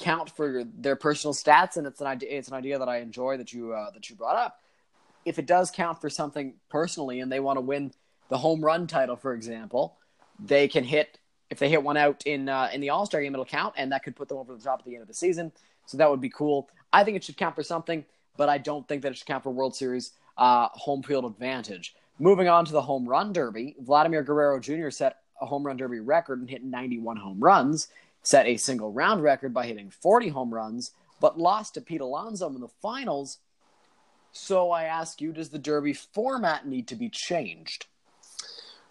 count 0.01 0.31
for 0.31 0.65
their 0.65 0.97
personal 0.97 1.33
stats, 1.33 1.77
and 1.77 1.87
it's 1.87 2.01
an 2.01 2.09
idea 2.09 2.29
it's 2.37 2.49
an 2.49 2.55
idea 2.55 2.81
that 2.81 2.89
I 2.89 2.97
enjoy 3.03 3.37
that 3.37 3.53
you 3.53 3.73
uh, 3.73 3.93
that 3.93 4.11
you 4.11 4.17
brought 4.17 4.35
up. 4.35 4.59
If 5.25 5.39
it 5.39 5.47
does 5.47 5.71
count 5.71 6.01
for 6.01 6.11
something 6.11 6.55
personally, 6.69 7.21
and 7.21 7.31
they 7.31 7.39
want 7.39 7.57
to 7.57 7.61
win 7.61 7.93
the 8.31 8.39
home 8.39 8.65
run 8.65 8.89
title, 8.89 9.15
for 9.15 9.33
example, 9.33 9.97
they 10.45 10.67
can 10.67 10.83
hit 10.83 11.21
if 11.51 11.61
they 11.61 11.69
hit 11.69 11.85
one 11.85 11.97
out 11.97 12.25
in 12.27 12.49
uh, 12.49 12.69
in 12.75 12.81
the 12.81 12.91
All 12.91 13.07
Star 13.07 13.23
game, 13.23 13.33
it'll 13.33 13.45
count, 13.45 13.75
and 13.77 13.93
that 13.93 14.03
could 14.03 14.17
put 14.17 14.29
them 14.29 14.39
over 14.39 14.57
the 14.57 14.61
top 14.61 14.81
at 14.81 14.87
the 14.87 14.95
end 14.95 15.03
of 15.03 15.09
the 15.09 15.15
season. 15.15 15.53
So 15.87 15.99
that 15.99 16.11
would 16.11 16.21
be 16.21 16.31
cool. 16.31 16.69
I 16.93 17.05
think 17.05 17.17
it 17.17 17.23
should 17.23 17.37
count 17.37 17.55
for 17.55 17.63
something, 17.63 18.05
but 18.37 18.49
I 18.49 18.59
don't 18.59 18.89
think 18.89 19.03
that 19.03 19.13
it 19.13 19.19
should 19.19 19.29
count 19.29 19.45
for 19.45 19.51
World 19.51 19.77
Series 19.77 20.15
uh, 20.37 20.67
home 20.73 21.05
field 21.05 21.25
advantage. 21.25 21.95
Moving 22.21 22.49
on 22.49 22.67
to 22.67 22.73
the 22.73 22.83
home 22.83 23.09
run 23.09 23.33
derby, 23.33 23.75
Vladimir 23.81 24.23
Guerrero 24.23 24.61
Jr. 24.61 24.91
set 24.91 25.17
a 25.41 25.47
home 25.47 25.67
run 25.67 25.79
derby 25.79 26.01
record 26.01 26.39
and 26.39 26.51
hit 26.51 26.63
91 26.63 27.17
home 27.17 27.41
runs, 27.41 27.89
set 28.23 28.47
a 28.47 28.59
single 28.59 28.93
round 28.93 29.23
record 29.23 29.55
by 29.55 29.67
hitting 29.67 29.91
40 29.91 30.29
home 30.29 30.53
runs, 30.53 30.93
but 31.19 31.39
lost 31.39 31.75
to 31.75 31.81
Pete 31.81 32.03
Alonso 32.03 32.47
in 32.49 32.61
the 32.61 32.69
finals. 32.83 33.39
So 34.33 34.71
I 34.71 34.85
ask 34.85 35.23
you, 35.23 35.33
does 35.33 35.49
the 35.49 35.59
derby 35.59 35.95
format 35.95 36.67
need 36.67 36.89
to 36.89 36.95
be 36.95 37.09
changed? 37.09 37.87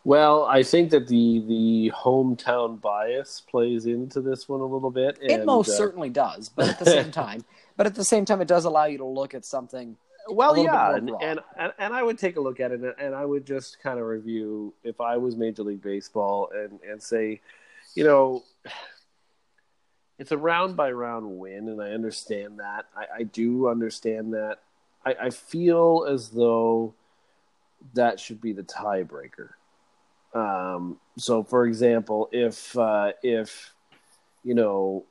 Well, 0.03 0.45
I 0.45 0.63
think 0.63 0.89
that 0.89 1.07
the 1.07 1.43
the 1.47 1.91
hometown 1.95 2.81
bias 2.81 3.43
plays 3.47 3.85
into 3.85 4.21
this 4.21 4.49
one 4.49 4.61
a 4.61 4.65
little 4.65 4.89
bit. 4.89 5.19
And, 5.21 5.29
it 5.29 5.45
most 5.45 5.69
uh, 5.69 5.73
certainly 5.73 6.09
does, 6.09 6.49
but 6.49 6.67
at 6.67 6.79
the 6.79 6.85
same 6.85 7.11
time, 7.23 7.45
but 7.77 7.85
at 7.85 7.93
the 7.93 8.03
same 8.03 8.25
time, 8.25 8.41
it 8.41 8.47
does 8.47 8.65
allow 8.65 8.85
you 8.85 8.97
to 8.97 9.05
look 9.05 9.35
at 9.35 9.45
something. 9.45 9.97
Well, 10.29 10.57
yeah, 10.57 10.95
and, 10.95 11.11
and, 11.21 11.73
and 11.77 11.93
I 11.93 12.03
would 12.03 12.17
take 12.17 12.35
a 12.35 12.39
look 12.39 12.59
at 12.59 12.71
it, 12.71 12.81
and 12.99 13.15
I 13.15 13.25
would 13.25 13.45
just 13.45 13.81
kind 13.81 13.99
of 13.99 14.05
review 14.05 14.73
if 14.83 15.01
I 15.01 15.17
was 15.17 15.35
Major 15.35 15.63
League 15.63 15.81
Baseball, 15.81 16.49
and 16.53 16.79
and 16.87 17.01
say, 17.01 17.41
you 17.95 18.03
know, 18.03 18.43
it's 20.19 20.31
a 20.31 20.37
round 20.37 20.75
by 20.75 20.91
round 20.91 21.39
win, 21.39 21.69
and 21.69 21.81
I 21.81 21.91
understand 21.91 22.59
that. 22.59 22.85
I, 22.95 23.05
I 23.19 23.23
do 23.23 23.67
understand 23.67 24.33
that. 24.33 24.59
I, 25.05 25.15
I 25.21 25.29
feel 25.29 26.05
as 26.09 26.29
though 26.29 26.93
that 27.93 28.19
should 28.19 28.41
be 28.41 28.51
the 28.51 28.63
tiebreaker 28.63 29.49
um, 30.33 30.99
so, 31.17 31.43
for 31.43 31.65
example, 31.65 32.29
if 32.31 32.77
uh, 32.77 33.13
if 33.23 33.73
you 34.43 34.53
know, 34.53 35.05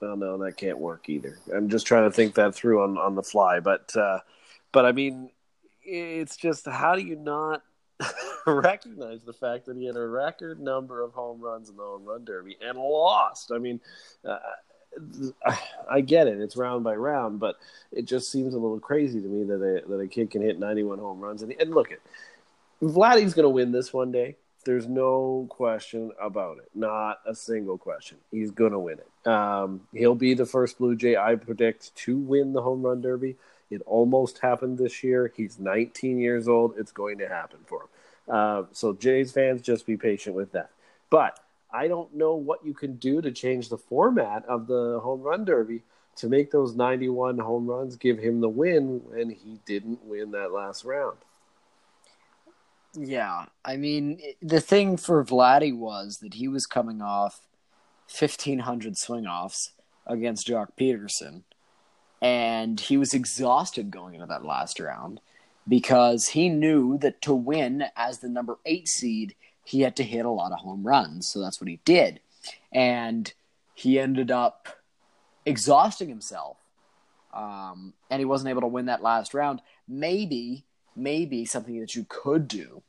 well, 0.00 0.16
no, 0.16 0.38
that 0.38 0.56
can't 0.56 0.78
work 0.78 1.08
either. 1.08 1.38
I'm 1.54 1.68
just 1.68 1.86
trying 1.86 2.04
to 2.04 2.14
think 2.14 2.34
that 2.34 2.54
through 2.54 2.82
on 2.82 2.96
on 2.96 3.14
the 3.14 3.22
fly, 3.22 3.60
but 3.60 3.94
uh, 3.96 4.20
but 4.72 4.86
I 4.86 4.92
mean, 4.92 5.30
it's 5.82 6.36
just 6.36 6.66
how 6.66 6.94
do 6.94 7.02
you 7.02 7.16
not 7.16 7.62
recognize 8.46 9.22
the 9.24 9.32
fact 9.32 9.66
that 9.66 9.76
he 9.76 9.86
had 9.86 9.96
a 9.96 10.06
record 10.06 10.60
number 10.60 11.02
of 11.02 11.12
home 11.12 11.40
runs 11.40 11.68
in 11.68 11.76
the 11.76 11.82
home 11.82 12.04
run 12.04 12.24
derby 12.24 12.56
and 12.62 12.78
lost? 12.78 13.52
I 13.52 13.58
mean. 13.58 13.80
Uh, 14.24 14.38
I 15.88 16.00
get 16.00 16.26
it; 16.26 16.40
it's 16.40 16.56
round 16.56 16.82
by 16.82 16.96
round, 16.96 17.38
but 17.38 17.54
it 17.92 18.06
just 18.06 18.28
seems 18.28 18.54
a 18.54 18.58
little 18.58 18.80
crazy 18.80 19.20
to 19.20 19.28
me 19.28 19.44
that 19.44 19.62
a 19.62 19.88
that 19.88 20.00
a 20.00 20.08
kid 20.08 20.32
can 20.32 20.42
hit 20.42 20.58
91 20.58 20.98
home 20.98 21.20
runs. 21.20 21.42
And, 21.42 21.52
and 21.60 21.70
look, 21.72 21.92
it 21.92 22.02
Vladdy's 22.82 23.34
going 23.34 23.44
to 23.44 23.50
win 23.50 23.72
this 23.72 23.92
one 23.92 24.10
day. 24.10 24.36
There's 24.64 24.86
no 24.86 25.46
question 25.48 26.12
about 26.20 26.58
it. 26.58 26.70
Not 26.74 27.20
a 27.26 27.34
single 27.34 27.78
question. 27.78 28.18
He's 28.30 28.50
going 28.50 28.72
to 28.72 28.78
win 28.78 28.98
it. 28.98 29.28
Um, 29.28 29.82
he'll 29.92 30.14
be 30.14 30.34
the 30.34 30.46
first 30.46 30.78
Blue 30.78 30.96
Jay 30.96 31.16
I 31.16 31.34
predict 31.34 31.94
to 31.96 32.16
win 32.16 32.52
the 32.52 32.62
home 32.62 32.82
run 32.82 33.00
derby. 33.00 33.36
It 33.70 33.82
almost 33.86 34.38
happened 34.38 34.78
this 34.78 35.02
year. 35.04 35.32
He's 35.36 35.58
19 35.58 36.18
years 36.18 36.48
old. 36.48 36.74
It's 36.76 36.92
going 36.92 37.18
to 37.18 37.28
happen 37.28 37.60
for 37.66 37.82
him. 37.82 37.88
Uh, 38.28 38.62
so 38.72 38.92
Jays 38.92 39.32
fans, 39.32 39.62
just 39.62 39.86
be 39.86 39.96
patient 39.96 40.34
with 40.34 40.52
that. 40.52 40.70
But 41.08 41.38
I 41.72 41.88
don't 41.88 42.14
know 42.14 42.34
what 42.34 42.64
you 42.64 42.74
can 42.74 42.96
do 42.96 43.20
to 43.20 43.30
change 43.30 43.68
the 43.68 43.78
format 43.78 44.44
of 44.46 44.66
the 44.66 45.00
home 45.02 45.22
run 45.22 45.44
derby 45.44 45.82
to 46.16 46.28
make 46.28 46.50
those 46.50 46.74
91 46.74 47.38
home 47.38 47.66
runs 47.66 47.96
give 47.96 48.18
him 48.18 48.40
the 48.40 48.48
win 48.48 49.00
when 49.06 49.30
he 49.30 49.60
didn't 49.64 50.04
win 50.04 50.32
that 50.32 50.52
last 50.52 50.84
round. 50.84 51.18
Yeah, 52.94 53.46
I 53.64 53.76
mean, 53.76 54.20
the 54.42 54.60
thing 54.60 54.96
for 54.96 55.24
Vladdy 55.24 55.76
was 55.76 56.18
that 56.18 56.34
he 56.34 56.48
was 56.48 56.66
coming 56.66 57.00
off 57.00 57.40
1,500 58.18 58.98
swing 58.98 59.26
offs 59.26 59.72
against 60.06 60.48
Joc 60.48 60.70
Pederson. 60.78 61.44
And 62.20 62.78
he 62.78 62.96
was 62.96 63.14
exhausted 63.14 63.90
going 63.90 64.14
into 64.14 64.26
that 64.26 64.44
last 64.44 64.78
round 64.78 65.20
because 65.68 66.28
he 66.28 66.48
knew 66.48 66.98
that 66.98 67.22
to 67.22 67.34
win 67.34 67.84
as 67.96 68.18
the 68.18 68.28
number 68.28 68.58
eight 68.66 68.88
seed, 68.88 69.34
he 69.64 69.82
had 69.82 69.96
to 69.96 70.02
hit 70.02 70.24
a 70.24 70.30
lot 70.30 70.52
of 70.52 70.58
home 70.58 70.86
runs. 70.86 71.28
So 71.28 71.40
that's 71.40 71.60
what 71.60 71.68
he 71.68 71.80
did. 71.84 72.20
And 72.72 73.32
he 73.74 73.98
ended 73.98 74.30
up 74.30 74.68
exhausting 75.46 76.08
himself. 76.08 76.56
Um, 77.32 77.94
and 78.10 78.18
he 78.18 78.24
wasn't 78.24 78.50
able 78.50 78.62
to 78.62 78.66
win 78.66 78.86
that 78.86 79.02
last 79.02 79.32
round. 79.32 79.62
Maybe, 79.88 80.64
maybe 80.96 81.44
something 81.44 81.78
that 81.80 81.94
you 81.94 82.04
could 82.08 82.48
do 82.48 82.82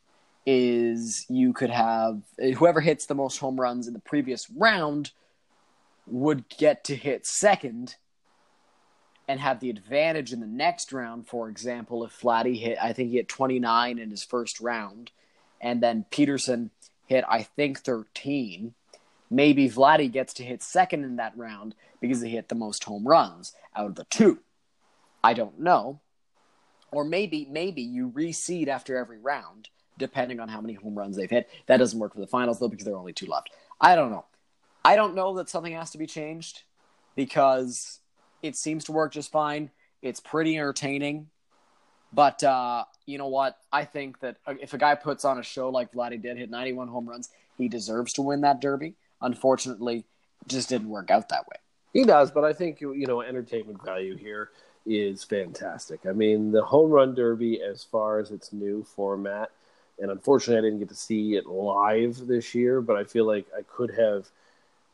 is 0.46 1.26
you 1.30 1.54
could 1.54 1.70
have 1.70 2.24
whoever 2.58 2.82
hits 2.82 3.06
the 3.06 3.14
most 3.14 3.38
home 3.38 3.62
runs 3.62 3.88
in 3.88 3.94
the 3.94 4.00
previous 4.00 4.50
round 4.50 5.12
would 6.08 6.50
get 6.50 6.84
to 6.86 6.96
hit 6.96 7.28
second 7.28 7.96
and 9.28 9.40
have 9.40 9.60
the 9.60 9.70
advantage 9.70 10.34
in 10.34 10.40
the 10.40 10.48
next 10.48 10.92
round. 10.92 11.28
For 11.28 11.50
example, 11.50 12.04
if 12.04 12.20
Vladdy 12.20 12.60
hit, 12.60 12.78
I 12.82 12.94
think 12.94 13.10
he 13.10 13.18
hit 13.18 13.30
29 13.30 14.00
in 14.00 14.10
his 14.10 14.24
first 14.24 14.60
round, 14.60 15.12
and 15.60 15.82
then 15.82 16.06
Pederson 16.12 16.70
hit, 17.08 17.24
I 17.28 17.44
think, 17.44 17.80
13. 17.80 18.74
Maybe 19.30 19.70
Vladdy 19.70 20.12
gets 20.12 20.34
to 20.36 20.44
hit 20.44 20.62
second 20.62 21.06
in 21.06 21.16
that 21.16 21.38
round 21.38 21.75
because 22.01 22.22
he 22.22 22.32
hit 22.32 22.50
the 22.50 22.56
most 22.56 22.84
home 22.84 23.08
runs 23.08 23.54
out 23.75 23.86
of 23.86 23.96
the 23.96 24.06
two. 24.10 24.40
I 25.24 25.34
don't 25.34 25.60
know. 25.60 26.01
Or 26.92 27.06
maybe 27.06 27.48
maybe 27.50 27.82
you 27.82 28.10
reseed 28.10 28.68
after 28.68 28.98
every 28.98 29.20
round, 29.20 29.70
depending 29.98 30.42
on 30.42 30.50
how 30.50 30.60
many 30.60 30.74
home 30.74 30.98
runs 30.98 31.16
they've 31.16 31.30
hit. 31.30 31.50
That 31.68 31.78
doesn't 31.78 32.00
work 32.00 32.13
for 32.13 32.20
the 32.20 32.28
finals 32.28 32.60
though 32.60 32.68
because 32.68 32.84
there 32.84 32.96
are 32.96 33.00
only 33.00 33.13
two 33.13 33.28
left. 33.28 33.50
I 33.80 33.96
don't 33.96 34.12
know. 34.12 34.25
I 34.84 34.98
don't 34.98 35.16
know 35.16 35.36
that 35.38 35.48
something 35.48 35.74
has 35.74 35.92
to 35.92 35.98
be 35.98 36.08
changed 36.08 36.63
because 37.16 38.00
it 38.42 38.56
seems 38.56 38.86
to 38.86 38.92
work 38.92 39.14
just 39.14 39.32
fine. 39.32 39.70
It's 40.02 40.20
pretty 40.20 40.58
entertaining. 40.58 41.28
But 42.14 42.44
uh, 42.44 42.86
you 43.06 43.18
know 43.18 43.28
what? 43.28 43.58
I 43.72 43.86
think 43.86 44.20
that 44.20 44.38
uh, 44.46 44.56
if 44.62 44.74
a 44.74 44.78
guy 44.78 44.96
puts 44.96 45.24
on 45.24 45.40
a 45.40 45.44
show 45.44 45.70
like 45.70 45.94
Vladdy 45.94 46.22
did, 46.22 46.38
hit 46.38 46.50
91 46.50 46.88
home 46.88 47.08
runs, 47.08 47.30
he 47.58 47.68
deserves 47.68 48.14
to 48.14 48.22
win 48.22 48.42
that 48.42 48.60
derby. 48.60 48.96
Unfortunately, 49.22 50.06
just 50.48 50.70
didn't 50.70 50.90
work 50.90 51.12
out 51.12 51.30
that 51.30 51.48
way. 51.48 51.58
He 51.94 52.04
does, 52.04 52.32
but 52.32 52.44
I 52.44 52.54
think 52.54 52.82
you 52.82 53.06
know 53.08 53.22
entertainment 53.22 53.84
value 53.84 54.16
here 54.18 54.50
is 54.86 55.24
fantastic. 55.24 56.02
I 56.08 56.12
mean, 56.12 56.52
the 56.52 56.64
home 56.64 56.90
run 56.90 57.14
derby, 57.14 57.62
as 57.62 57.84
far 57.84 58.20
as 58.20 58.32
its 58.32 58.52
new 58.52 58.84
format, 58.84 59.52
and 60.00 60.10
unfortunately, 60.10 60.58
I 60.58 60.70
didn't 60.70 60.80
get 60.80 60.90
to 60.90 60.96
see 60.96 61.36
it 61.36 61.46
live 61.46 62.28
this 62.28 62.56
year, 62.56 62.82
but 62.82 62.96
I 62.96 63.04
feel 63.04 63.26
like 63.26 63.46
I 63.56 63.62
could 63.62 63.94
have 63.94 64.28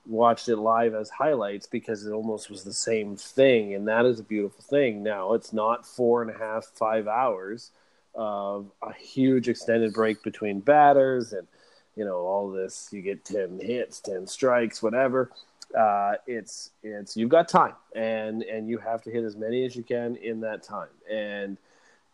watched 0.08 0.50
it 0.50 0.58
live 0.58 0.96
as 0.96 1.10
highlights 1.10 1.68
because 1.68 2.06
it 2.06 2.12
almost 2.12 2.50
was 2.50 2.64
the 2.64 2.74
same 2.74 3.16
thing, 3.16 3.74
and 3.74 3.88
that 3.88 4.06
is 4.06 4.20
a 4.20 4.24
beautiful 4.24 4.64
thing. 4.64 5.04
Now 5.04 5.34
it's 5.34 5.54
not 5.54 5.86
four 5.86 6.22
and 6.22 6.32
a 6.32 6.38
half, 6.38 6.66
five 6.66 7.08
hours 7.08 7.72
of 8.16 8.72
a 8.82 8.94
huge 8.94 9.50
extended 9.50 9.94
break 9.94 10.24
between 10.24 10.60
batters, 10.60 11.34
and 11.34 11.48
you 11.96 12.06
know 12.06 12.18
all 12.18 12.50
this. 12.50 12.90
You 12.92 13.02
get 13.02 13.26
ten 13.26 13.60
hits, 13.62 14.00
ten 14.00 14.28
strikes, 14.28 14.82
whatever. 14.82 15.32
Uh, 15.78 16.14
it's 16.26 16.72
it's 16.84 17.18
you've 17.18 17.30
got 17.30 17.48
time, 17.48 17.76
and 17.96 18.44
and 18.44 18.70
you 18.70 18.78
have 18.78 19.02
to 19.04 19.12
hit 19.12 19.24
as 19.24 19.36
many 19.36 19.66
as 19.66 19.76
you 19.76 19.84
can 19.84 20.16
in 20.18 20.42
that 20.42 20.64
time, 20.64 20.90
and. 21.12 21.58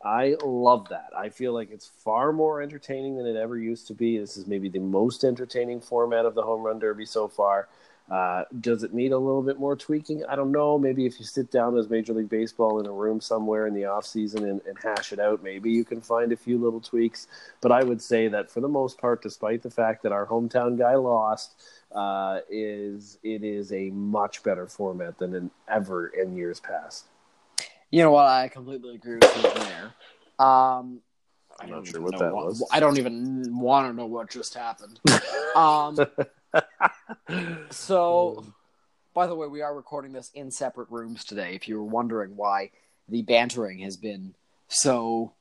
I 0.04 0.36
love 0.44 0.90
that. 0.90 1.12
I 1.18 1.30
feel 1.30 1.54
like 1.54 1.72
it's 1.72 1.88
far 1.88 2.34
more 2.34 2.62
entertaining 2.62 3.16
than 3.18 3.26
it 3.26 3.38
ever 3.38 3.58
used 3.58 3.88
to 3.88 3.94
be. 3.94 4.18
This 4.18 4.36
is 4.36 4.48
maybe 4.48 4.68
the 4.68 4.80
most 4.80 5.24
entertaining 5.24 5.80
format 5.80 6.26
of 6.26 6.36
the 6.36 6.42
home 6.42 6.62
run 6.62 6.80
derby 6.80 7.06
so 7.06 7.28
far. 7.30 7.70
Uh, 8.12 8.44
does 8.60 8.84
it 8.84 8.94
need 8.94 9.14
a 9.14 9.18
little 9.18 9.42
bit 9.42 9.58
more 9.58 9.78
tweaking? 9.78 10.26
I 10.26 10.36
don't 10.36 10.52
know. 10.52 10.78
Maybe 10.78 11.06
if 11.06 11.20
you 11.20 11.26
sit 11.26 11.52
down 11.52 11.78
as 11.78 11.90
Major 11.90 12.14
League 12.14 12.28
Baseball 12.28 12.82
in 12.82 12.86
a 12.86 12.92
room 12.92 13.22
somewhere 13.22 13.66
in 13.66 13.74
the 13.74 13.86
off 13.86 14.06
season 14.06 14.44
and, 14.44 14.62
and 14.68 14.78
hash 14.78 15.14
it 15.14 15.20
out, 15.20 15.42
maybe 15.42 15.72
you 15.72 15.86
can 15.86 16.02
find 16.02 16.34
a 16.34 16.38
few 16.38 16.58
little 16.58 16.82
tweaks. 16.82 17.28
But 17.62 17.72
I 17.72 17.84
would 17.84 18.02
say 18.02 18.28
that 18.28 18.52
for 18.52 18.60
the 18.60 18.68
most 18.68 18.98
part, 18.98 19.22
despite 19.22 19.64
the 19.64 19.72
fact 19.72 20.04
that 20.04 20.12
our 20.12 20.26
hometown 20.26 20.78
guy 20.78 20.96
lost, 20.96 21.54
uh, 21.94 22.42
is 22.50 23.20
it 23.24 23.42
is 23.42 23.72
a 23.72 23.90
much 23.92 24.44
better 24.44 24.68
format 24.68 25.18
than 25.18 25.50
ever 25.70 26.08
in 26.08 26.36
years 26.36 26.60
past. 26.60 27.06
You 27.94 28.02
know 28.02 28.10
what? 28.10 28.26
I 28.26 28.48
completely 28.48 28.96
agree 28.96 29.18
with 29.18 29.38
you 29.38 29.44
there. 29.44 29.94
Um, 30.44 31.00
I'm 31.60 31.70
not 31.70 31.86
sure 31.86 32.02
what 32.02 32.18
that 32.18 32.34
what, 32.34 32.48
was. 32.48 32.68
I 32.72 32.80
don't 32.80 32.98
even 32.98 33.56
want 33.56 33.88
to 33.88 33.94
know 33.94 34.08
what 34.08 34.32
just 34.32 34.56
happened. 34.56 35.00
um, 35.56 36.00
so, 37.70 38.44
by 39.14 39.28
the 39.28 39.36
way, 39.36 39.46
we 39.46 39.62
are 39.62 39.76
recording 39.76 40.12
this 40.12 40.32
in 40.34 40.50
separate 40.50 40.90
rooms 40.90 41.24
today. 41.24 41.54
If 41.54 41.68
you 41.68 41.76
were 41.78 41.84
wondering 41.84 42.36
why 42.36 42.72
the 43.10 43.22
bantering 43.22 43.78
has 43.82 43.96
been 43.96 44.34
so, 44.70 45.34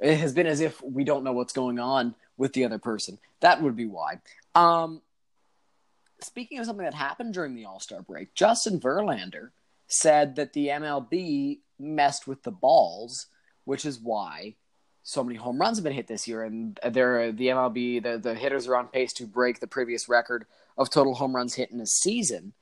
it 0.00 0.16
has 0.16 0.32
been 0.32 0.48
as 0.48 0.60
if 0.60 0.82
we 0.82 1.04
don't 1.04 1.22
know 1.22 1.32
what's 1.32 1.52
going 1.52 1.78
on 1.78 2.16
with 2.36 2.54
the 2.54 2.64
other 2.64 2.80
person. 2.80 3.18
That 3.38 3.62
would 3.62 3.76
be 3.76 3.86
why. 3.86 4.18
Um, 4.56 5.00
speaking 6.22 6.58
of 6.58 6.66
something 6.66 6.84
that 6.84 6.92
happened 6.92 7.34
during 7.34 7.54
the 7.54 7.66
All 7.66 7.78
Star 7.78 8.02
break, 8.02 8.34
Justin 8.34 8.80
Verlander 8.80 9.50
said 9.92 10.36
that 10.36 10.52
the 10.52 10.68
MLB 10.68 11.60
messed 11.78 12.26
with 12.26 12.42
the 12.42 12.50
balls, 12.50 13.26
which 13.64 13.84
is 13.84 14.00
why 14.00 14.56
so 15.02 15.24
many 15.24 15.36
home 15.36 15.58
runs 15.58 15.78
have 15.78 15.84
been 15.84 15.92
hit 15.92 16.06
this 16.06 16.28
year, 16.28 16.44
and 16.44 16.78
they're 16.90 17.32
the 17.32 17.48
MLB 17.48 18.02
the 18.02 18.18
the 18.18 18.34
hitters 18.34 18.66
are 18.68 18.76
on 18.76 18.88
pace 18.88 19.12
to 19.14 19.26
break 19.26 19.60
the 19.60 19.66
previous 19.66 20.08
record 20.08 20.46
of 20.76 20.90
total 20.90 21.14
home 21.14 21.34
runs 21.34 21.54
hit 21.54 21.70
in 21.70 21.80
a 21.80 21.86
season. 21.86 22.52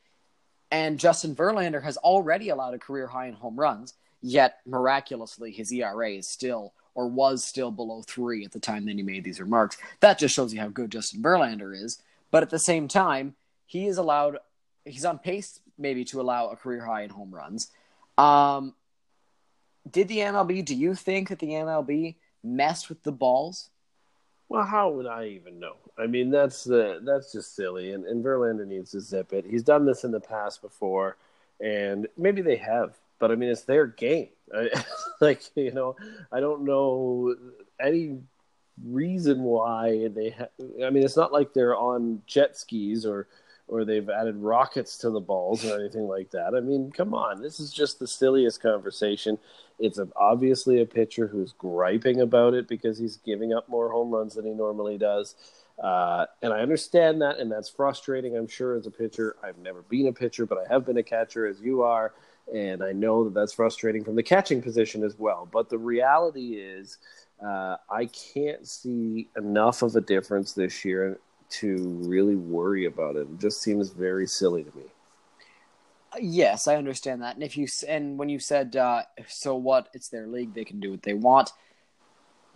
And 0.71 0.99
Justin 0.99 1.35
Verlander 1.35 1.83
has 1.83 1.97
already 1.97 2.51
allowed 2.51 2.75
a 2.75 2.79
career 2.79 3.07
high 3.07 3.27
in 3.27 3.35
home 3.35 3.59
runs, 3.59 3.95
yet 4.21 4.59
miraculously 4.67 5.51
his 5.51 5.73
ERA 5.73 6.13
is 6.13 6.29
still 6.29 6.75
or 6.95 7.09
was 7.09 7.45
still 7.45 7.71
below 7.71 8.03
three 8.03 8.45
at 8.45 8.53
the 8.53 8.61
time 8.61 8.85
that 8.87 8.97
he 8.97 9.03
made 9.03 9.25
these 9.25 9.41
remarks. 9.41 9.79
That 10.01 10.19
just 10.19 10.35
shows 10.35 10.53
you 10.53 10.61
how 10.61 10.69
good 10.69 10.91
Justin 10.91 11.23
Verlander 11.23 11.75
is. 11.75 12.03
But 12.31 12.43
at 12.43 12.51
the 12.51 12.59
same 12.59 12.89
time, 12.89 13.35
he 13.67 13.87
is 13.87 13.99
allowed 13.99 14.39
he's 14.85 15.05
on 15.05 15.19
pace 15.19 15.61
maybe 15.79 16.05
to 16.07 16.21
allow 16.21 16.49
a 16.49 16.57
career 16.57 16.85
high 16.85 17.03
in 17.03 17.11
home 17.11 17.35
runs. 17.35 17.71
Um, 18.17 18.75
did 19.91 20.09
the 20.09 20.19
MLB? 20.19 20.65
Do 20.65 20.75
you 20.75 20.95
think 20.95 21.29
that 21.29 21.39
the 21.39 21.49
MLB 21.49 22.17
messed 22.43 22.89
with 22.89 23.03
the 23.03 23.13
balls? 23.13 23.71
Well, 24.49 24.65
how 24.65 24.91
would 24.91 25.07
I 25.07 25.27
even 25.27 25.61
know? 25.61 25.77
I 25.99 26.07
mean, 26.07 26.31
that's 26.31 26.65
the 26.65 27.01
that's 27.05 27.33
just 27.33 27.55
silly, 27.55 27.93
and, 27.93 28.05
and 28.07 28.25
Verlander 28.25 28.67
needs 28.67 28.93
to 28.93 29.01
zip 29.01 29.33
it. 29.33 29.45
He's 29.49 29.63
done 29.63 29.85
this 29.85 30.05
in 30.05 30.11
the 30.11 30.21
past 30.21 30.63
before, 30.63 31.17
and 31.61 32.09
maybe 32.17 32.41
they 32.41 32.57
have, 32.57 32.97
but 33.19 33.31
I 33.31 33.35
mean, 33.35 33.51
it's 33.51 33.63
their 33.63 33.87
game. 33.87 34.29
Like 35.21 35.43
you 35.57 35.73
know, 35.73 35.97
I 36.31 36.39
don't 36.39 36.65
know 36.65 37.35
any 37.81 38.19
reason 38.85 39.43
why 39.43 40.09
they. 40.09 40.31
Ha- 40.31 40.85
I 40.87 40.91
mean, 40.91 41.03
it's 41.03 41.17
not 41.17 41.33
like 41.33 41.53
they're 41.53 41.77
on 41.77 42.23
jet 42.27 42.57
skis 42.57 43.05
or 43.05 43.27
or 43.69 43.85
they've 43.85 44.09
added 44.09 44.37
rockets 44.37 44.97
to 44.99 45.11
the 45.11 45.21
balls 45.21 45.65
or 45.65 45.79
anything 45.79 46.09
like 46.09 46.31
that. 46.31 46.55
I 46.55 46.61
mean, 46.61 46.91
come 46.91 47.15
on, 47.15 47.43
this 47.43 47.61
is 47.61 47.73
just 47.73 47.99
the 47.99 48.07
silliest 48.07 48.63
conversation. 48.63 49.39
It's 49.79 50.01
obviously 50.17 50.81
a 50.81 50.87
pitcher 50.87 51.27
who's 51.27 51.53
griping 51.53 52.21
about 52.21 52.55
it 52.55 52.67
because 52.67 52.99
he's 52.99 53.19
giving 53.19 53.53
up 53.53 53.69
more 53.69 53.91
home 53.91 54.11
runs 54.11 54.35
than 54.35 54.47
he 54.47 54.53
normally 54.53 54.99
does. 54.99 55.35
Uh, 55.83 56.27
and 56.43 56.53
I 56.53 56.61
understand 56.61 57.23
that, 57.23 57.39
and 57.39 57.53
that's 57.53 57.69
frustrating, 57.69 58.37
I'm 58.37 58.49
sure, 58.49 58.75
as 58.75 58.87
a 58.87 58.91
pitcher. 58.91 59.37
I've 59.45 59.59
never 59.59 59.83
been 59.83 60.09
a 60.09 60.13
pitcher, 60.13 60.45
but 60.47 60.59
I 60.59 60.73
have 60.73 60.85
been 60.85 60.97
a 60.97 61.03
catcher, 61.03 61.47
as 61.47 61.61
you 61.61 61.83
are. 61.83 62.15
And 62.53 62.83
I 62.83 62.93
know 62.93 63.25
that 63.25 63.35
that's 63.35 63.53
frustrating 63.53 64.03
from 64.03 64.17
the 64.17 64.23
catching 64.23 64.63
position 64.63 65.05
as 65.05 65.19
well. 65.19 65.47
But 65.51 65.69
the 65.69 65.79
reality 65.79 66.55
is, 66.55 66.99
uh, 67.45 67.77
I 67.89 68.07
can't 68.07 68.67
see 68.67 69.29
enough 69.37 69.83
of 69.83 69.95
a 69.95 70.01
difference 70.01 70.55
this 70.55 70.85
year 70.85 71.21
to 71.51 71.77
really 72.05 72.37
worry 72.37 72.85
about 72.85 73.17
it. 73.17 73.23
It 73.23 73.39
just 73.39 73.63
seems 73.63 73.91
very 73.91 74.27
silly 74.27 74.65
to 74.65 74.77
me. 74.77 74.85
Yes, 76.21 76.67
I 76.67 76.77
understand 76.77 77.23
that. 77.23 77.35
And 77.35 77.45
if 77.45 77.57
you 77.57 77.67
and 77.87 78.19
when 78.19 78.29
you 78.29 78.39
said 78.39 78.77
uh, 78.77 79.03
so 79.27 79.55
what, 79.57 79.89
it's 79.93 80.09
their 80.09 80.27
league; 80.27 80.55
they 80.55 80.65
can 80.65 80.81
do 80.81 80.91
what 80.91 81.03
they 81.03 81.15
want. 81.15 81.53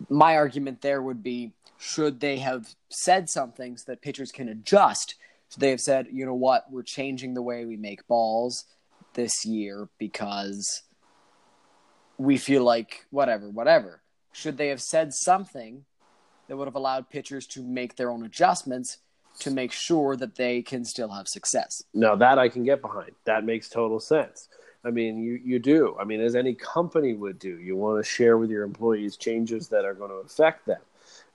My 0.09 0.35
argument 0.35 0.81
there 0.81 1.01
would 1.01 1.21
be: 1.21 1.53
should 1.77 2.19
they 2.19 2.37
have 2.37 2.75
said 2.89 3.29
something 3.29 3.77
so 3.77 3.91
that 3.91 4.01
pitchers 4.01 4.31
can 4.31 4.49
adjust? 4.49 5.15
So 5.49 5.59
they 5.59 5.69
have 5.69 5.81
said, 5.81 6.07
you 6.11 6.25
know 6.25 6.33
what, 6.33 6.65
we're 6.71 6.81
changing 6.81 7.35
the 7.35 7.43
way 7.43 7.63
we 7.65 7.77
make 7.77 8.07
balls 8.07 8.65
this 9.13 9.45
year 9.45 9.87
because 9.99 10.81
we 12.17 12.37
feel 12.37 12.63
like 12.63 13.05
whatever, 13.11 13.49
whatever. 13.49 14.01
Should 14.31 14.57
they 14.57 14.69
have 14.69 14.81
said 14.81 15.13
something 15.13 15.85
that 16.53 16.57
would 16.57 16.67
have 16.67 16.75
allowed 16.75 17.09
pitchers 17.09 17.47
to 17.47 17.63
make 17.63 17.95
their 17.95 18.11
own 18.11 18.23
adjustments 18.25 18.99
to 19.39 19.49
make 19.49 19.71
sure 19.71 20.15
that 20.15 20.35
they 20.35 20.61
can 20.61 20.85
still 20.85 21.09
have 21.09 21.27
success. 21.27 21.81
Now 21.95 22.15
that 22.17 22.37
I 22.37 22.47
can 22.47 22.63
get 22.63 22.79
behind. 22.79 23.09
That 23.25 23.43
makes 23.43 23.69
total 23.69 23.99
sense. 23.99 24.49
I 24.85 24.91
mean, 24.91 25.17
you, 25.23 25.41
you 25.43 25.57
do. 25.57 25.97
I 25.99 26.03
mean, 26.03 26.21
as 26.21 26.35
any 26.35 26.53
company 26.53 27.15
would 27.15 27.39
do, 27.39 27.57
you 27.57 27.75
want 27.75 28.03
to 28.03 28.07
share 28.07 28.37
with 28.37 28.51
your 28.51 28.63
employees 28.63 29.17
changes 29.17 29.67
that 29.69 29.83
are 29.83 29.95
going 29.95 30.11
to 30.11 30.17
affect 30.17 30.67
them, 30.67 30.81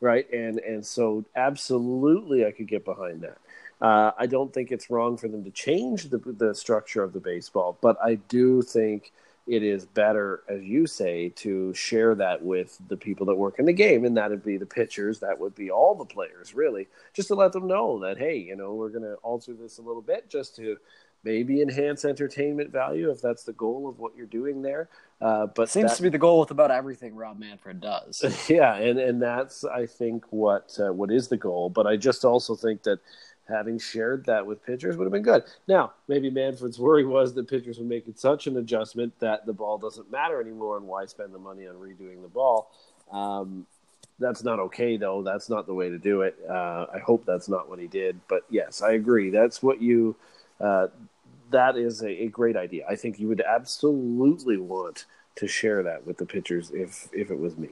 right? 0.00 0.32
And 0.32 0.60
and 0.60 0.86
so 0.86 1.24
absolutely, 1.34 2.46
I 2.46 2.52
could 2.52 2.68
get 2.68 2.84
behind 2.84 3.22
that. 3.22 3.38
Uh, 3.80 4.12
I 4.16 4.26
don't 4.26 4.54
think 4.54 4.70
it's 4.70 4.88
wrong 4.88 5.16
for 5.16 5.26
them 5.26 5.42
to 5.42 5.50
change 5.50 6.10
the 6.10 6.18
the 6.18 6.54
structure 6.54 7.02
of 7.02 7.12
the 7.12 7.20
baseball, 7.20 7.76
but 7.80 7.96
I 8.00 8.20
do 8.28 8.62
think 8.62 9.10
it 9.48 9.62
is 9.62 9.86
better, 9.86 10.42
as 10.48 10.62
you 10.62 10.86
say, 10.86 11.30
to 11.36 11.72
share 11.72 12.14
that 12.16 12.42
with 12.42 12.78
the 12.88 12.96
people 12.96 13.26
that 13.26 13.34
work 13.34 13.58
in 13.58 13.64
the 13.64 13.72
game, 13.72 14.04
and 14.04 14.16
that 14.16 14.30
would 14.30 14.44
be 14.44 14.58
the 14.58 14.66
pitchers, 14.66 15.20
that 15.20 15.40
would 15.40 15.54
be 15.54 15.70
all 15.70 15.94
the 15.94 16.04
players, 16.04 16.54
really, 16.54 16.86
just 17.14 17.28
to 17.28 17.34
let 17.34 17.52
them 17.52 17.66
know 17.66 17.98
that 18.00 18.18
hey, 18.18 18.36
you 18.36 18.56
know, 18.56 18.74
we're 18.74 18.90
going 18.90 19.02
to 19.02 19.14
alter 19.16 19.54
this 19.54 19.78
a 19.78 19.82
little 19.82 20.02
bit 20.02 20.28
just 20.28 20.54
to 20.56 20.76
maybe 21.24 21.62
enhance 21.62 22.04
entertainment 22.04 22.70
value 22.70 23.10
if 23.10 23.20
that's 23.20 23.42
the 23.42 23.52
goal 23.52 23.88
of 23.88 23.98
what 23.98 24.16
you're 24.16 24.26
doing 24.26 24.62
there. 24.62 24.88
Uh, 25.20 25.46
but 25.46 25.68
seems 25.68 25.90
that, 25.90 25.96
to 25.96 26.02
be 26.02 26.08
the 26.08 26.18
goal 26.18 26.38
with 26.38 26.50
about 26.50 26.70
everything 26.70 27.16
Rob 27.16 27.38
Manfred 27.38 27.80
does. 27.80 28.22
yeah, 28.48 28.76
and 28.76 28.98
and 28.98 29.20
that's 29.20 29.64
I 29.64 29.86
think 29.86 30.24
what 30.30 30.78
uh, 30.78 30.92
what 30.92 31.10
is 31.10 31.28
the 31.28 31.36
goal. 31.36 31.70
But 31.70 31.86
I 31.86 31.96
just 31.96 32.24
also 32.24 32.54
think 32.54 32.84
that 32.84 33.00
having 33.48 33.78
shared 33.78 34.26
that 34.26 34.46
with 34.46 34.64
pitchers 34.64 34.96
would 34.96 35.04
have 35.04 35.12
been 35.12 35.22
good. 35.22 35.44
Now, 35.66 35.92
maybe 36.06 36.30
Manfred's 36.30 36.78
worry 36.78 37.04
was 37.04 37.34
that 37.34 37.48
pitchers 37.48 37.78
would 37.78 37.88
make 37.88 38.06
it 38.06 38.18
such 38.18 38.46
an 38.46 38.56
adjustment 38.56 39.18
that 39.20 39.46
the 39.46 39.52
ball 39.52 39.78
doesn't 39.78 40.10
matter 40.10 40.40
anymore, 40.40 40.76
and 40.76 40.86
why 40.86 41.06
spend 41.06 41.34
the 41.34 41.38
money 41.38 41.66
on 41.66 41.76
redoing 41.76 42.22
the 42.22 42.28
ball. 42.28 42.70
Um, 43.10 43.66
that's 44.18 44.42
not 44.44 44.58
okay, 44.58 44.96
though. 44.96 45.22
That's 45.22 45.48
not 45.48 45.66
the 45.66 45.74
way 45.74 45.88
to 45.88 45.98
do 45.98 46.22
it. 46.22 46.36
Uh, 46.48 46.86
I 46.92 46.98
hope 46.98 47.24
that's 47.24 47.48
not 47.48 47.68
what 47.68 47.78
he 47.78 47.86
did. 47.86 48.20
But 48.28 48.42
yes, 48.50 48.82
I 48.82 48.92
agree. 48.92 49.30
That's 49.30 49.62
what 49.62 49.80
you. 49.80 50.16
Uh, 50.60 50.88
that 51.50 51.76
is 51.76 52.02
a, 52.02 52.24
a, 52.24 52.26
great 52.26 52.56
idea. 52.56 52.84
I 52.86 52.96
think 52.96 53.18
you 53.18 53.28
would 53.28 53.40
absolutely 53.40 54.58
want 54.58 55.06
to 55.36 55.46
share 55.46 55.82
that 55.84 56.04
with 56.04 56.18
the 56.18 56.26
pitchers 56.26 56.70
if 56.74 57.08
if 57.12 57.30
it 57.30 57.38
was 57.38 57.56
me. 57.56 57.70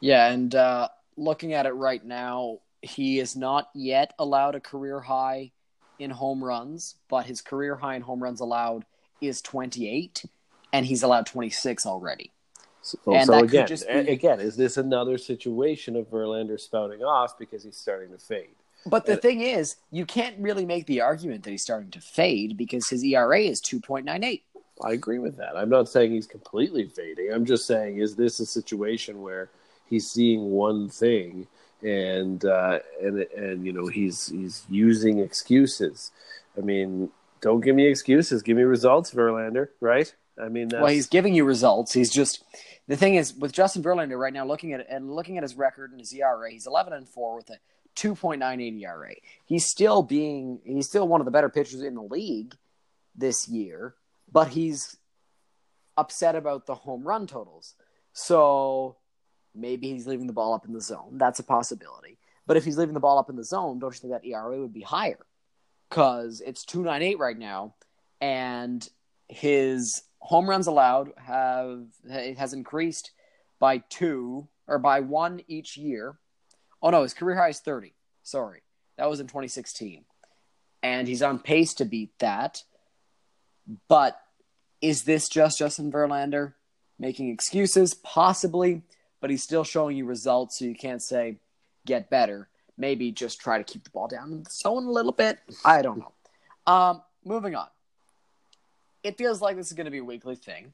Yeah, 0.00 0.28
and 0.28 0.54
uh, 0.54 0.88
looking 1.16 1.52
at 1.52 1.66
it 1.66 1.72
right 1.72 2.04
now, 2.04 2.58
he 2.82 3.18
is 3.18 3.36
not 3.36 3.68
yet 3.74 4.14
allowed 4.18 4.54
a 4.54 4.60
career 4.60 5.00
high 5.00 5.52
in 5.98 6.10
home 6.10 6.42
runs, 6.42 6.96
but 7.08 7.26
his 7.26 7.40
career 7.40 7.76
high 7.76 7.96
in 7.96 8.02
home 8.02 8.22
runs 8.22 8.40
allowed 8.40 8.84
is 9.20 9.40
28, 9.42 10.24
and 10.72 10.86
he's 10.86 11.02
allowed 11.02 11.26
26 11.26 11.86
already. 11.86 12.32
So, 12.82 12.98
so 13.04 13.38
again, 13.40 13.66
be... 13.66 14.12
again, 14.12 14.40
is 14.40 14.56
this 14.56 14.76
another 14.76 15.18
situation 15.18 15.96
of 15.96 16.08
Verlander 16.08 16.60
spouting 16.60 17.02
off 17.02 17.38
because 17.38 17.64
he's 17.64 17.76
starting 17.76 18.12
to 18.12 18.18
fade? 18.18 18.54
But 18.84 19.06
the 19.06 19.12
and, 19.12 19.22
thing 19.22 19.40
is, 19.40 19.76
you 19.90 20.06
can't 20.06 20.38
really 20.38 20.64
make 20.64 20.86
the 20.86 21.00
argument 21.00 21.42
that 21.42 21.50
he's 21.50 21.62
starting 21.62 21.90
to 21.90 22.00
fade 22.00 22.56
because 22.56 22.88
his 22.88 23.02
ERA 23.02 23.40
is 23.40 23.60
2.98. 23.60 24.42
I 24.84 24.92
agree 24.92 25.18
with 25.18 25.36
that. 25.38 25.56
I'm 25.56 25.70
not 25.70 25.88
saying 25.88 26.12
he's 26.12 26.26
completely 26.26 26.86
fading. 26.86 27.32
I'm 27.32 27.44
just 27.44 27.66
saying, 27.66 27.98
is 27.98 28.14
this 28.14 28.38
a 28.38 28.46
situation 28.46 29.22
where 29.22 29.48
he's 29.86 30.08
seeing 30.08 30.50
one 30.50 30.88
thing 30.88 31.48
and 31.82 32.44
uh, 32.44 32.78
and 33.02 33.18
and 33.36 33.66
you 33.66 33.72
know 33.72 33.86
he's 33.86 34.28
he's 34.28 34.64
using 34.68 35.18
excuses. 35.18 36.12
I 36.56 36.60
mean, 36.60 37.10
don't 37.40 37.60
give 37.60 37.76
me 37.76 37.86
excuses. 37.86 38.42
Give 38.42 38.56
me 38.56 38.62
results, 38.62 39.12
Verlander. 39.12 39.68
Right? 39.80 40.12
I 40.40 40.48
mean, 40.48 40.68
that's... 40.68 40.82
well, 40.82 40.92
he's 40.92 41.06
giving 41.06 41.34
you 41.34 41.44
results. 41.44 41.92
He's 41.92 42.12
just 42.12 42.44
the 42.88 42.96
thing 42.96 43.16
is 43.16 43.34
with 43.34 43.52
Justin 43.52 43.82
Verlander 43.82 44.18
right 44.18 44.32
now. 44.32 44.46
Looking 44.46 44.72
at 44.72 44.86
and 44.88 45.14
looking 45.14 45.36
at 45.36 45.42
his 45.42 45.54
record 45.54 45.90
and 45.90 46.00
his 46.00 46.12
ERA, 46.12 46.50
he's 46.50 46.66
eleven 46.66 46.92
and 46.92 47.08
four 47.08 47.36
with 47.36 47.50
a 47.50 47.56
two 47.94 48.14
point 48.14 48.40
nine 48.40 48.60
eight 48.60 48.74
ERA. 48.74 49.14
He's 49.44 49.66
still 49.66 50.02
being 50.02 50.60
he's 50.64 50.86
still 50.86 51.08
one 51.08 51.20
of 51.20 51.24
the 51.24 51.30
better 51.30 51.48
pitchers 51.48 51.82
in 51.82 51.94
the 51.94 52.02
league 52.02 52.54
this 53.14 53.48
year, 53.48 53.94
but 54.30 54.48
he's 54.48 54.96
upset 55.96 56.36
about 56.36 56.66
the 56.66 56.74
home 56.74 57.02
run 57.02 57.26
totals. 57.26 57.74
So 58.12 58.96
Maybe 59.56 59.90
he's 59.90 60.06
leaving 60.06 60.26
the 60.26 60.32
ball 60.32 60.54
up 60.54 60.66
in 60.66 60.72
the 60.72 60.80
zone. 60.80 61.12
That's 61.18 61.38
a 61.38 61.44
possibility. 61.44 62.18
But 62.46 62.56
if 62.56 62.64
he's 62.64 62.78
leaving 62.78 62.94
the 62.94 63.00
ball 63.00 63.18
up 63.18 63.30
in 63.30 63.36
the 63.36 63.44
zone, 63.44 63.78
don't 63.78 63.94
you 63.94 64.00
think 64.00 64.12
that 64.12 64.26
ERA 64.26 64.60
would 64.60 64.72
be 64.72 64.82
higher? 64.82 65.24
Because 65.88 66.40
it's 66.44 66.64
298 66.64 67.18
right 67.18 67.38
now, 67.38 67.74
and 68.20 68.88
his 69.28 70.02
home 70.18 70.48
runs 70.48 70.66
allowed 70.66 71.12
have 71.16 71.86
it 72.04 72.38
has 72.38 72.52
increased 72.52 73.12
by 73.58 73.78
two 73.78 74.48
or 74.66 74.78
by 74.78 75.00
one 75.00 75.40
each 75.48 75.76
year. 75.76 76.18
Oh 76.82 76.90
no, 76.90 77.02
his 77.02 77.14
career 77.14 77.36
high 77.36 77.48
is 77.48 77.60
30. 77.60 77.94
Sorry. 78.22 78.62
That 78.98 79.08
was 79.08 79.20
in 79.20 79.26
2016. 79.26 80.04
And 80.82 81.08
he's 81.08 81.22
on 81.22 81.38
pace 81.38 81.74
to 81.74 81.84
beat 81.84 82.18
that. 82.18 82.62
But 83.88 84.20
is 84.80 85.02
this 85.02 85.28
just 85.28 85.58
Justin 85.58 85.90
Verlander 85.90 86.54
making 86.98 87.30
excuses? 87.30 87.94
Possibly 87.94 88.82
but 89.20 89.30
he's 89.30 89.42
still 89.42 89.64
showing 89.64 89.96
you 89.96 90.04
results, 90.04 90.58
so 90.58 90.64
you 90.64 90.74
can't 90.74 91.02
say 91.02 91.36
get 91.84 92.10
better. 92.10 92.48
Maybe 92.78 93.10
just 93.12 93.40
try 93.40 93.58
to 93.58 93.64
keep 93.64 93.84
the 93.84 93.90
ball 93.90 94.08
down 94.08 94.32
in 94.32 94.42
the 94.42 94.50
zone 94.50 94.84
a 94.84 94.90
little 94.90 95.12
bit. 95.12 95.38
I 95.64 95.82
don't 95.82 95.98
know. 95.98 96.12
Um, 96.72 97.02
moving 97.24 97.54
on. 97.54 97.68
It 99.02 99.16
feels 99.16 99.40
like 99.40 99.56
this 99.56 99.68
is 99.68 99.72
going 99.72 99.86
to 99.86 99.90
be 99.90 99.98
a 99.98 100.04
weekly 100.04 100.36
thing, 100.36 100.72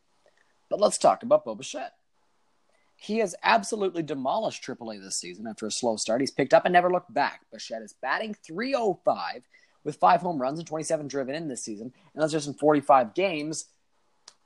but 0.71 0.81
let's 0.81 0.99
talk 0.99 1.23
about 1.23 1.45
Bo 1.45 1.55
Bichette. 1.55 1.93
He 2.97 3.19
has 3.19 3.35
absolutely 3.43 4.03
demolished 4.03 4.65
AAA 4.65 5.03
this 5.03 5.17
season 5.17 5.47
after 5.47 5.67
a 5.67 5.71
slow 5.71 5.97
start. 5.97 6.21
He's 6.21 6.31
picked 6.31 6.55
up 6.55 6.65
and 6.65 6.73
never 6.73 6.91
looked 6.91 7.13
back. 7.13 7.41
Bichette 7.53 7.83
is 7.83 7.95
batting 8.01 8.35
305 8.35 9.43
with 9.85 9.97
five 9.97 10.21
home 10.21 10.41
runs 10.41 10.59
and 10.59 10.69
27 10.69 11.09
driven 11.09 11.35
in 11.35 11.49
this 11.49 11.63
season, 11.63 11.93
and 12.15 12.23
that's 12.23 12.33
just 12.33 12.47
in 12.47 12.55
45 12.55 13.15
games 13.15 13.67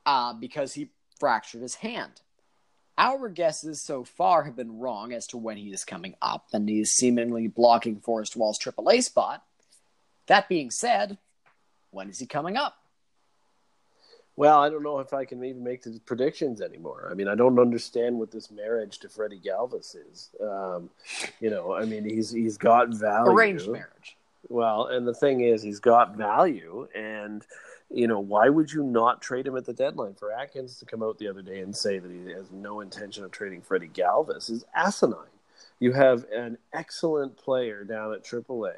uh, 0.06 0.32
because 0.32 0.72
he 0.72 0.88
fractured 1.20 1.62
his 1.62 1.74
hand. 1.74 2.20
Our 2.98 3.28
guesses 3.28 3.82
so 3.82 4.04
far 4.04 4.44
have 4.44 4.56
been 4.56 4.78
wrong 4.78 5.12
as 5.12 5.26
to 5.28 5.36
when 5.36 5.58
he 5.58 5.72
is 5.72 5.84
coming 5.84 6.14
up, 6.22 6.46
and 6.52 6.68
he 6.68 6.80
is 6.80 6.94
seemingly 6.94 7.46
blocking 7.46 8.00
Forrest 8.00 8.36
Wall's 8.36 8.58
AAA 8.58 9.02
spot. 9.02 9.44
That 10.26 10.48
being 10.48 10.70
said, 10.70 11.18
when 11.90 12.08
is 12.08 12.18
he 12.18 12.26
coming 12.26 12.56
up? 12.56 12.76
Well, 14.36 14.60
I 14.60 14.68
don't 14.68 14.82
know 14.82 14.98
if 14.98 15.14
I 15.14 15.24
can 15.24 15.42
even 15.44 15.64
make 15.64 15.82
the 15.82 15.98
predictions 16.04 16.60
anymore. 16.60 17.08
I 17.10 17.14
mean, 17.14 17.26
I 17.26 17.34
don't 17.34 17.58
understand 17.58 18.18
what 18.18 18.30
this 18.30 18.50
marriage 18.50 18.98
to 18.98 19.08
Freddie 19.08 19.40
Galvis 19.40 19.96
is. 20.10 20.30
Um, 20.42 20.90
you 21.40 21.48
know, 21.48 21.74
I 21.74 21.86
mean, 21.86 22.04
he's 22.04 22.30
he's 22.30 22.58
got 22.58 22.90
value. 22.90 23.32
Arranged 23.32 23.68
marriage. 23.68 24.16
Well, 24.48 24.86
and 24.86 25.08
the 25.08 25.14
thing 25.14 25.40
is, 25.40 25.62
he's 25.62 25.80
got 25.80 26.16
value, 26.16 26.86
and 26.94 27.44
you 27.90 28.06
know, 28.06 28.18
why 28.18 28.48
would 28.48 28.72
you 28.72 28.82
not 28.82 29.22
trade 29.22 29.46
him 29.46 29.56
at 29.56 29.64
the 29.64 29.72
deadline? 29.72 30.14
For 30.14 30.32
Atkins 30.32 30.78
to 30.78 30.86
come 30.86 31.02
out 31.02 31.18
the 31.18 31.28
other 31.28 31.42
day 31.42 31.60
and 31.60 31.74
say 31.74 31.98
that 31.98 32.10
he 32.10 32.32
has 32.32 32.50
no 32.50 32.80
intention 32.80 33.24
of 33.24 33.30
trading 33.30 33.62
Freddie 33.62 33.88
Galvis 33.88 34.50
is 34.50 34.64
asinine. 34.74 35.18
You 35.78 35.92
have 35.92 36.24
an 36.32 36.58
excellent 36.72 37.36
player 37.36 37.84
down 37.84 38.12
at 38.12 38.24
AAA 38.24 38.74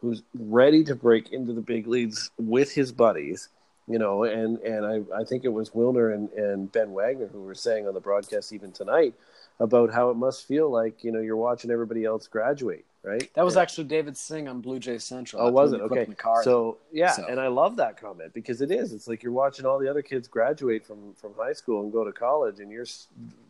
who's 0.00 0.22
ready 0.34 0.84
to 0.84 0.94
break 0.94 1.32
into 1.32 1.52
the 1.52 1.60
big 1.60 1.86
leagues 1.86 2.30
with 2.38 2.72
his 2.72 2.92
buddies, 2.92 3.48
you 3.86 3.98
know, 3.98 4.24
and, 4.24 4.58
and 4.58 4.86
I, 4.86 5.20
I 5.20 5.24
think 5.24 5.44
it 5.44 5.52
was 5.52 5.70
Wilner 5.70 6.14
and, 6.14 6.30
and 6.32 6.72
Ben 6.72 6.92
Wagner 6.92 7.26
who 7.26 7.42
were 7.42 7.54
saying 7.54 7.86
on 7.86 7.94
the 7.94 8.00
broadcast 8.00 8.52
even 8.52 8.72
tonight 8.72 9.14
about 9.60 9.92
how 9.92 10.10
it 10.10 10.16
must 10.16 10.46
feel 10.46 10.70
like, 10.70 11.02
you 11.04 11.12
know, 11.12 11.20
you're 11.20 11.36
watching 11.36 11.70
everybody 11.70 12.04
else 12.04 12.28
graduate 12.28 12.84
right? 13.02 13.32
That 13.34 13.44
was 13.44 13.56
yeah. 13.56 13.62
actually 13.62 13.84
David 13.84 14.16
Singh 14.16 14.48
on 14.48 14.60
Blue 14.60 14.78
Jay 14.78 14.98
Central. 14.98 15.42
Oh, 15.42 15.50
was 15.50 15.72
it? 15.72 15.80
Okay. 15.80 16.06
So 16.42 16.78
yeah, 16.92 17.12
so. 17.12 17.26
and 17.26 17.40
I 17.40 17.48
love 17.48 17.76
that 17.76 18.00
comment 18.00 18.32
because 18.34 18.60
it 18.60 18.70
is. 18.70 18.92
It's 18.92 19.08
like 19.08 19.22
you're 19.22 19.32
watching 19.32 19.66
all 19.66 19.78
the 19.78 19.88
other 19.88 20.02
kids 20.02 20.28
graduate 20.28 20.84
from 20.84 21.14
from 21.14 21.34
high 21.34 21.52
school 21.52 21.82
and 21.82 21.92
go 21.92 22.04
to 22.04 22.12
college, 22.12 22.60
and 22.60 22.70
you're 22.70 22.86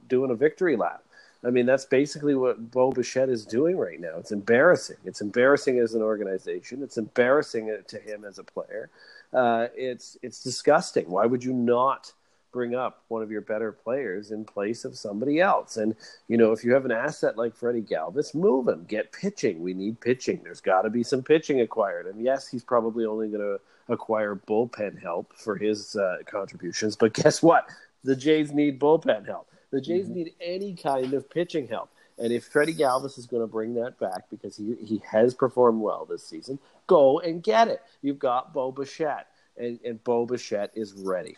doing 0.09 0.31
a 0.31 0.35
victory 0.35 0.77
lap. 0.77 1.05
I 1.45 1.51
mean, 1.51 1.67
that's 1.67 1.85
basically 1.85 2.35
what 2.35 2.73
Bo 2.73 2.91
Bichette 2.91 3.29
is 3.29 3.47
doing 3.47 3.77
right 3.77 4.01
now. 4.01 4.17
It's 4.19 4.33
embarrassing. 4.33 4.97
It's 5.05 5.21
embarrassing 5.21 5.79
as 5.79 5.95
an 5.95 6.03
organization. 6.03 6.83
It's 6.83 6.99
embarrassing 6.99 7.83
to 7.87 7.99
him 8.01 8.25
as 8.25 8.39
a 8.39 8.45
player. 8.45 8.91
Uh, 9.33 9.69
it's 9.77 10.17
it's 10.23 10.43
disgusting. 10.43 11.09
Why 11.09 11.27
would 11.27 11.45
you 11.45 11.53
not? 11.53 12.13
Bring 12.53 12.75
up 12.75 13.05
one 13.09 13.23
of 13.23 13.31
your 13.31 13.41
better 13.41 13.73
players 13.73 14.31
in 14.31 14.45
place 14.45 14.85
of 14.85 14.97
somebody 14.97 15.41
else. 15.41 15.77
And, 15.77 15.95
you 16.29 16.37
know, 16.37 16.53
if 16.53 16.65
you 16.65 16.73
have 16.73 16.85
an 16.85 16.93
asset 16.93 17.37
like 17.37 17.55
Freddie 17.55 17.83
Galvis, 17.83 18.35
move 18.35 18.69
him, 18.69 18.85
get 18.89 19.13
pitching. 19.13 19.63
We 19.63 19.75
need 19.75 20.01
pitching. 20.01 20.41
There's 20.43 20.61
got 20.61 20.83
to 20.83 20.91
be 20.91 21.03
some 21.03 21.23
pitching 21.23 21.61
acquired. 21.61 22.07
And 22.07 22.23
yes, 22.23 22.49
he's 22.49 22.65
probably 22.65 23.05
only 23.05 23.29
going 23.29 23.41
to 23.41 23.61
acquire 23.93 24.35
bullpen 24.35 25.01
help 25.01 25.33
for 25.37 25.57
his 25.57 25.97
uh, 25.97 26.19
contributions. 26.27 26.97
But 26.97 27.15
guess 27.15 27.43
what? 27.43 27.69
The 28.05 28.17
Jays 28.17 28.53
need 28.53 28.81
bullpen 28.81 29.27
help. 29.27 29.51
The 29.71 29.81
Jays 29.81 30.07
mm-hmm. 30.07 30.15
need 30.15 30.35
any 30.41 30.75
kind 30.75 31.15
of 31.15 31.29
pitching 31.29 31.69
help. 31.69 31.91
And 32.19 32.33
if 32.33 32.45
Freddie 32.47 32.75
Galvis 32.75 33.17
is 33.19 33.27
going 33.27 33.43
to 33.43 33.47
bring 33.47 33.75
that 33.75 33.99
back 33.99 34.29
because 34.31 34.57
he, 34.57 34.75
he 34.85 35.01
has 35.09 35.35
performed 35.35 35.81
well 35.81 36.05
this 36.05 36.25
season, 36.25 36.59
go 36.87 37.21
and 37.21 37.43
get 37.43 37.69
it. 37.69 37.83
You've 38.03 38.19
got 38.19 38.53
Bo 38.53 38.73
Bichette, 38.73 39.29
and, 39.57 39.79
and 39.85 40.03
Bo 40.03 40.27
Bichette 40.27 40.73
is 40.75 40.95
ready. 40.95 41.37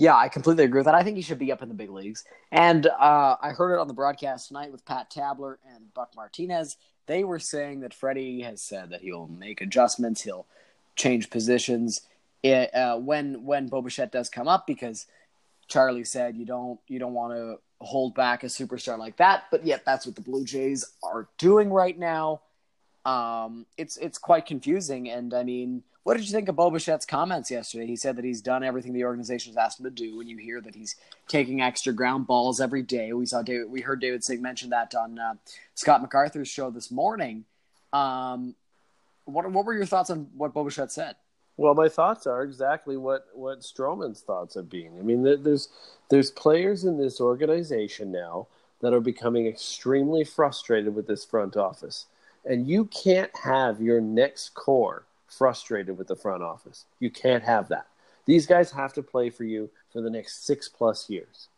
Yeah, 0.00 0.16
I 0.16 0.30
completely 0.30 0.64
agree 0.64 0.80
with 0.80 0.86
that. 0.86 0.94
I 0.94 1.04
think 1.04 1.16
he 1.16 1.22
should 1.22 1.38
be 1.38 1.52
up 1.52 1.62
in 1.62 1.68
the 1.68 1.74
big 1.74 1.90
leagues. 1.90 2.24
And 2.52 2.86
uh, 2.86 3.36
I 3.42 3.50
heard 3.50 3.74
it 3.74 3.80
on 3.80 3.88
the 3.88 3.94
broadcast 3.94 4.48
tonight 4.48 4.72
with 4.72 4.86
Pat 4.86 5.10
Tabler 5.10 5.58
and 5.74 5.92
Buck 5.94 6.12
Martinez. 6.16 6.78
They 7.06 7.24
were 7.24 7.40
saying 7.40 7.80
that 7.80 7.94
Freddie 7.94 8.42
has 8.42 8.62
said 8.62 8.90
that 8.90 9.02
he'll 9.02 9.28
make 9.28 9.60
adjustments, 9.60 10.22
he'll 10.22 10.46
change 10.96 11.30
positions 11.30 12.02
it, 12.42 12.74
uh, 12.74 12.98
when 12.98 13.44
when 13.44 13.68
Bo 13.68 13.82
Bichette 13.82 14.12
does 14.12 14.30
come 14.30 14.48
up 14.48 14.66
because 14.66 15.06
Charlie 15.68 16.04
said 16.04 16.36
you 16.36 16.46
don't 16.46 16.80
you 16.88 16.98
don't 16.98 17.14
want 17.14 17.34
to 17.34 17.58
hold 17.80 18.14
back 18.14 18.44
a 18.44 18.46
superstar 18.46 18.98
like 18.98 19.18
that. 19.18 19.44
But 19.50 19.66
yet 19.66 19.84
that's 19.86 20.06
what 20.06 20.16
the 20.16 20.22
Blue 20.22 20.44
Jays 20.46 20.86
are 21.02 21.28
doing 21.38 21.70
right 21.70 21.98
now. 21.98 22.42
um, 23.04 23.66
it's 23.78 23.96
it's 23.98 24.18
quite 24.18 24.46
confusing. 24.46 25.10
And 25.10 25.34
I 25.34 25.44
mean, 25.44 25.82
what 26.02 26.16
did 26.16 26.26
you 26.26 26.32
think 26.32 26.48
of 26.48 26.56
Bo 26.56 26.70
Bichette's 26.70 27.04
comments 27.04 27.50
yesterday? 27.50 27.86
He 27.86 27.96
said 27.96 28.16
that 28.16 28.24
he's 28.24 28.40
done 28.40 28.64
everything 28.64 28.92
the 28.92 29.04
organization 29.04 29.52
has 29.52 29.56
asked 29.56 29.80
him 29.80 29.84
to 29.84 29.90
do, 29.90 30.20
and 30.20 30.28
you 30.28 30.38
hear 30.38 30.60
that 30.60 30.74
he's 30.74 30.96
taking 31.28 31.60
extra 31.60 31.92
ground 31.92 32.26
balls 32.26 32.60
every 32.60 32.82
day. 32.82 33.12
We 33.12 33.26
saw 33.26 33.42
David, 33.42 33.70
we 33.70 33.82
heard 33.82 34.00
David 34.00 34.24
Singh 34.24 34.40
mention 34.40 34.70
that 34.70 34.94
on 34.94 35.18
uh, 35.18 35.34
Scott 35.74 36.00
MacArthur's 36.00 36.48
show 36.48 36.70
this 36.70 36.90
morning. 36.90 37.44
Um, 37.92 38.54
what 39.26 39.50
what 39.50 39.64
were 39.64 39.74
your 39.74 39.86
thoughts 39.86 40.10
on 40.10 40.28
what 40.36 40.54
Bo 40.54 40.64
Bichette 40.64 40.90
said? 40.90 41.16
Well, 41.56 41.74
my 41.74 41.90
thoughts 41.90 42.26
are 42.26 42.42
exactly 42.42 42.96
what 42.96 43.26
what 43.34 43.60
Stroman's 43.60 44.20
thoughts 44.20 44.54
have 44.54 44.70
been. 44.70 44.98
I 44.98 45.02
mean, 45.02 45.22
there's 45.22 45.68
there's 46.08 46.30
players 46.30 46.84
in 46.84 46.96
this 46.96 47.20
organization 47.20 48.10
now 48.10 48.46
that 48.80 48.94
are 48.94 49.00
becoming 49.00 49.46
extremely 49.46 50.24
frustrated 50.24 50.94
with 50.94 51.06
this 51.06 51.26
front 51.26 51.58
office, 51.58 52.06
and 52.46 52.66
you 52.66 52.86
can't 52.86 53.30
have 53.44 53.82
your 53.82 54.00
next 54.00 54.54
core 54.54 55.04
frustrated 55.30 55.96
with 55.96 56.08
the 56.08 56.16
front 56.16 56.42
office. 56.42 56.84
You 56.98 57.10
can't 57.10 57.44
have 57.44 57.68
that. 57.68 57.86
These 58.26 58.46
guys 58.46 58.70
have 58.72 58.92
to 58.94 59.02
play 59.02 59.30
for 59.30 59.44
you 59.44 59.70
for 59.92 60.00
the 60.00 60.10
next 60.10 60.44
six 60.46 60.68
plus 60.68 61.08
years, 61.08 61.48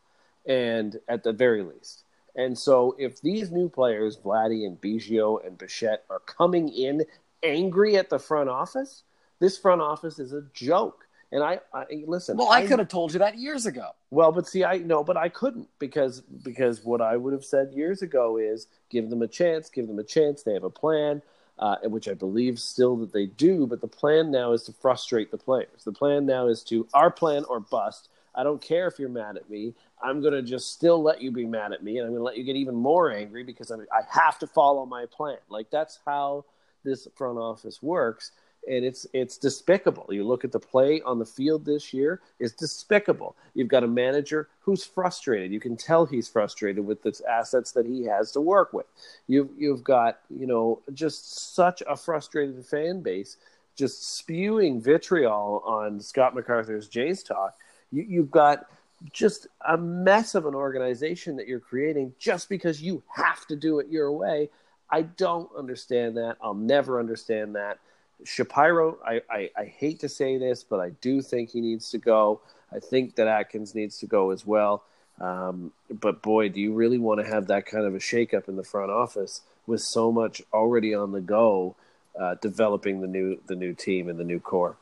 and 0.46 1.00
at 1.08 1.22
the 1.22 1.32
very 1.32 1.62
least. 1.62 2.04
And 2.34 2.56
so, 2.56 2.96
if 2.98 3.20
these 3.20 3.50
new 3.50 3.68
players, 3.68 4.16
Vladdy 4.16 4.66
and 4.66 4.80
Biggio 4.80 5.44
and 5.46 5.58
Bichette, 5.58 6.04
are 6.08 6.20
coming 6.20 6.68
in 6.68 7.04
angry 7.42 7.96
at 7.96 8.08
the 8.08 8.18
front 8.18 8.48
office, 8.48 9.02
this 9.38 9.58
front 9.58 9.82
office 9.82 10.18
is 10.18 10.32
a 10.32 10.42
joke. 10.54 11.06
And 11.30 11.42
I, 11.42 11.60
I 11.72 12.04
listen. 12.06 12.36
Well, 12.36 12.48
I, 12.48 12.58
I 12.62 12.66
could 12.66 12.78
have 12.78 12.88
told 12.88 13.12
you 13.12 13.18
that 13.18 13.38
years 13.38 13.64
ago. 13.64 13.90
Well, 14.10 14.32
but 14.32 14.46
see, 14.46 14.64
I 14.64 14.78
know, 14.78 15.02
but 15.02 15.16
I 15.16 15.30
couldn't 15.30 15.66
because 15.78 16.20
because 16.20 16.84
what 16.84 17.00
I 17.00 17.16
would 17.16 17.32
have 17.32 17.44
said 17.44 17.72
years 17.72 18.02
ago 18.02 18.36
is 18.36 18.66
give 18.90 19.08
them 19.08 19.22
a 19.22 19.28
chance, 19.28 19.70
give 19.70 19.88
them 19.88 19.98
a 19.98 20.04
chance. 20.04 20.42
They 20.42 20.52
have 20.52 20.64
a 20.64 20.70
plan, 20.70 21.22
uh, 21.62 21.76
which 21.84 22.08
I 22.08 22.14
believe 22.14 22.58
still 22.58 22.96
that 22.96 23.12
they 23.12 23.26
do. 23.26 23.68
But 23.68 23.80
the 23.80 23.86
plan 23.86 24.32
now 24.32 24.50
is 24.52 24.64
to 24.64 24.72
frustrate 24.72 25.30
the 25.30 25.38
players. 25.38 25.84
The 25.84 25.92
plan 25.92 26.26
now 26.26 26.48
is 26.48 26.64
to 26.64 26.88
our 26.92 27.08
plan 27.08 27.44
or 27.44 27.60
bust. 27.60 28.08
I 28.34 28.42
don't 28.42 28.60
care 28.60 28.88
if 28.88 28.98
you're 28.98 29.08
mad 29.08 29.36
at 29.36 29.48
me. 29.48 29.74
I'm 30.02 30.20
going 30.20 30.32
to 30.32 30.42
just 30.42 30.72
still 30.72 31.00
let 31.00 31.22
you 31.22 31.30
be 31.30 31.46
mad 31.46 31.72
at 31.72 31.84
me, 31.84 31.98
and 31.98 32.06
I'm 32.06 32.12
going 32.12 32.18
to 32.18 32.24
let 32.24 32.36
you 32.36 32.42
get 32.42 32.56
even 32.56 32.74
more 32.74 33.12
angry 33.12 33.44
because 33.44 33.70
I'm, 33.70 33.86
I 33.92 34.00
have 34.10 34.40
to 34.40 34.48
follow 34.48 34.84
my 34.86 35.06
plan. 35.06 35.36
Like 35.48 35.70
that's 35.70 36.00
how 36.04 36.46
this 36.82 37.06
front 37.14 37.38
office 37.38 37.80
works 37.80 38.32
and 38.68 38.84
it's 38.84 39.06
it's 39.12 39.38
despicable. 39.38 40.06
You 40.10 40.24
look 40.24 40.44
at 40.44 40.52
the 40.52 40.60
play 40.60 41.00
on 41.02 41.18
the 41.18 41.26
field 41.26 41.64
this 41.64 41.92
year; 41.92 42.20
it's 42.38 42.52
despicable. 42.52 43.36
You've 43.54 43.68
got 43.68 43.84
a 43.84 43.88
manager 43.88 44.48
who's 44.60 44.84
frustrated. 44.84 45.52
You 45.52 45.60
can 45.60 45.76
tell 45.76 46.06
he's 46.06 46.28
frustrated 46.28 46.84
with 46.84 47.02
the 47.02 47.18
assets 47.28 47.72
that 47.72 47.86
he 47.86 48.04
has 48.04 48.32
to 48.32 48.40
work 48.40 48.72
with. 48.72 48.86
You've 49.26 49.50
you've 49.56 49.84
got 49.84 50.20
you 50.30 50.46
know 50.46 50.80
just 50.92 51.54
such 51.54 51.82
a 51.88 51.96
frustrated 51.96 52.64
fan 52.64 53.00
base, 53.00 53.36
just 53.76 54.16
spewing 54.16 54.80
vitriol 54.80 55.62
on 55.66 56.00
Scott 56.00 56.34
MacArthur's 56.34 56.88
Jays 56.88 57.22
talk. 57.22 57.56
You, 57.90 58.04
you've 58.08 58.30
got 58.30 58.66
just 59.12 59.48
a 59.68 59.76
mess 59.76 60.34
of 60.34 60.46
an 60.46 60.54
organization 60.54 61.36
that 61.36 61.48
you're 61.48 61.60
creating 61.60 62.14
just 62.18 62.48
because 62.48 62.80
you 62.80 63.02
have 63.14 63.46
to 63.46 63.56
do 63.56 63.80
it 63.80 63.88
your 63.88 64.12
way. 64.12 64.48
I 64.90 65.02
don't 65.02 65.50
understand 65.58 66.16
that. 66.18 66.36
I'll 66.40 66.54
never 66.54 67.00
understand 67.00 67.56
that. 67.56 67.78
Shapiro, 68.24 68.98
I, 69.04 69.20
I, 69.30 69.50
I, 69.56 69.64
hate 69.64 70.00
to 70.00 70.08
say 70.08 70.38
this, 70.38 70.64
but 70.64 70.80
I 70.80 70.90
do 71.00 71.22
think 71.22 71.50
he 71.50 71.60
needs 71.60 71.90
to 71.90 71.98
go. 71.98 72.40
I 72.72 72.78
think 72.78 73.16
that 73.16 73.28
Atkins 73.28 73.74
needs 73.74 73.98
to 73.98 74.06
go 74.06 74.30
as 74.30 74.46
well. 74.46 74.84
Um, 75.20 75.72
but 75.90 76.22
boy, 76.22 76.48
do 76.48 76.60
you 76.60 76.72
really 76.72 76.98
want 76.98 77.20
to 77.20 77.26
have 77.26 77.46
that 77.48 77.66
kind 77.66 77.84
of 77.84 77.94
a 77.94 77.98
shakeup 77.98 78.48
in 78.48 78.56
the 78.56 78.64
front 78.64 78.90
office 78.90 79.42
with 79.66 79.80
so 79.80 80.10
much 80.10 80.42
already 80.52 80.94
on 80.94 81.12
the 81.12 81.20
go, 81.20 81.76
uh, 82.18 82.34
developing 82.40 83.00
the 83.00 83.06
new 83.06 83.40
the 83.46 83.54
new 83.54 83.74
team 83.74 84.08
and 84.08 84.18
the 84.18 84.24
new 84.24 84.40
core? 84.40 84.76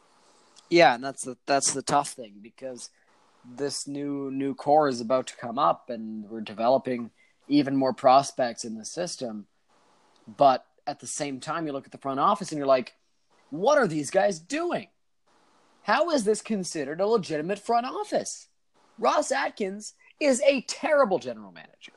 Yeah, 0.68 0.94
and 0.94 1.04
that's 1.04 1.24
the 1.24 1.36
that's 1.46 1.74
the 1.74 1.82
tough 1.82 2.10
thing 2.10 2.34
because 2.40 2.90
this 3.44 3.86
new 3.86 4.30
new 4.30 4.54
core 4.54 4.88
is 4.88 5.00
about 5.00 5.26
to 5.28 5.36
come 5.36 5.58
up, 5.58 5.90
and 5.90 6.28
we're 6.30 6.40
developing 6.40 7.10
even 7.48 7.76
more 7.76 7.92
prospects 7.92 8.64
in 8.64 8.76
the 8.76 8.84
system. 8.84 9.46
But 10.26 10.64
at 10.86 11.00
the 11.00 11.06
same 11.06 11.40
time, 11.40 11.66
you 11.66 11.72
look 11.72 11.86
at 11.86 11.92
the 11.92 11.98
front 11.98 12.20
office 12.20 12.50
and 12.50 12.58
you're 12.58 12.66
like, 12.66 12.94
what 13.50 13.78
are 13.78 13.88
these 13.88 14.10
guys 14.10 14.38
doing? 14.38 14.88
How 15.82 16.10
is 16.10 16.24
this 16.24 16.42
considered 16.42 17.00
a 17.00 17.06
legitimate 17.06 17.58
front 17.58 17.86
office? 17.86 18.48
Ross 18.98 19.32
Atkins 19.32 19.94
is 20.20 20.42
a 20.42 20.62
terrible 20.62 21.18
general 21.18 21.52
manager. 21.52 21.92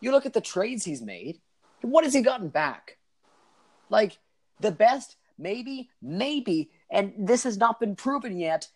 You 0.00 0.12
look 0.12 0.26
at 0.26 0.32
the 0.32 0.40
trades 0.40 0.84
he's 0.84 1.02
made, 1.02 1.40
what 1.82 2.04
has 2.04 2.14
he 2.14 2.22
gotten 2.22 2.48
back? 2.48 2.98
Like 3.90 4.18
the 4.60 4.72
best, 4.72 5.16
maybe, 5.38 5.90
maybe, 6.02 6.70
and 6.90 7.12
this 7.18 7.44
has 7.44 7.58
not 7.58 7.80
been 7.80 7.96
proven 7.96 8.38
yet, 8.38 8.68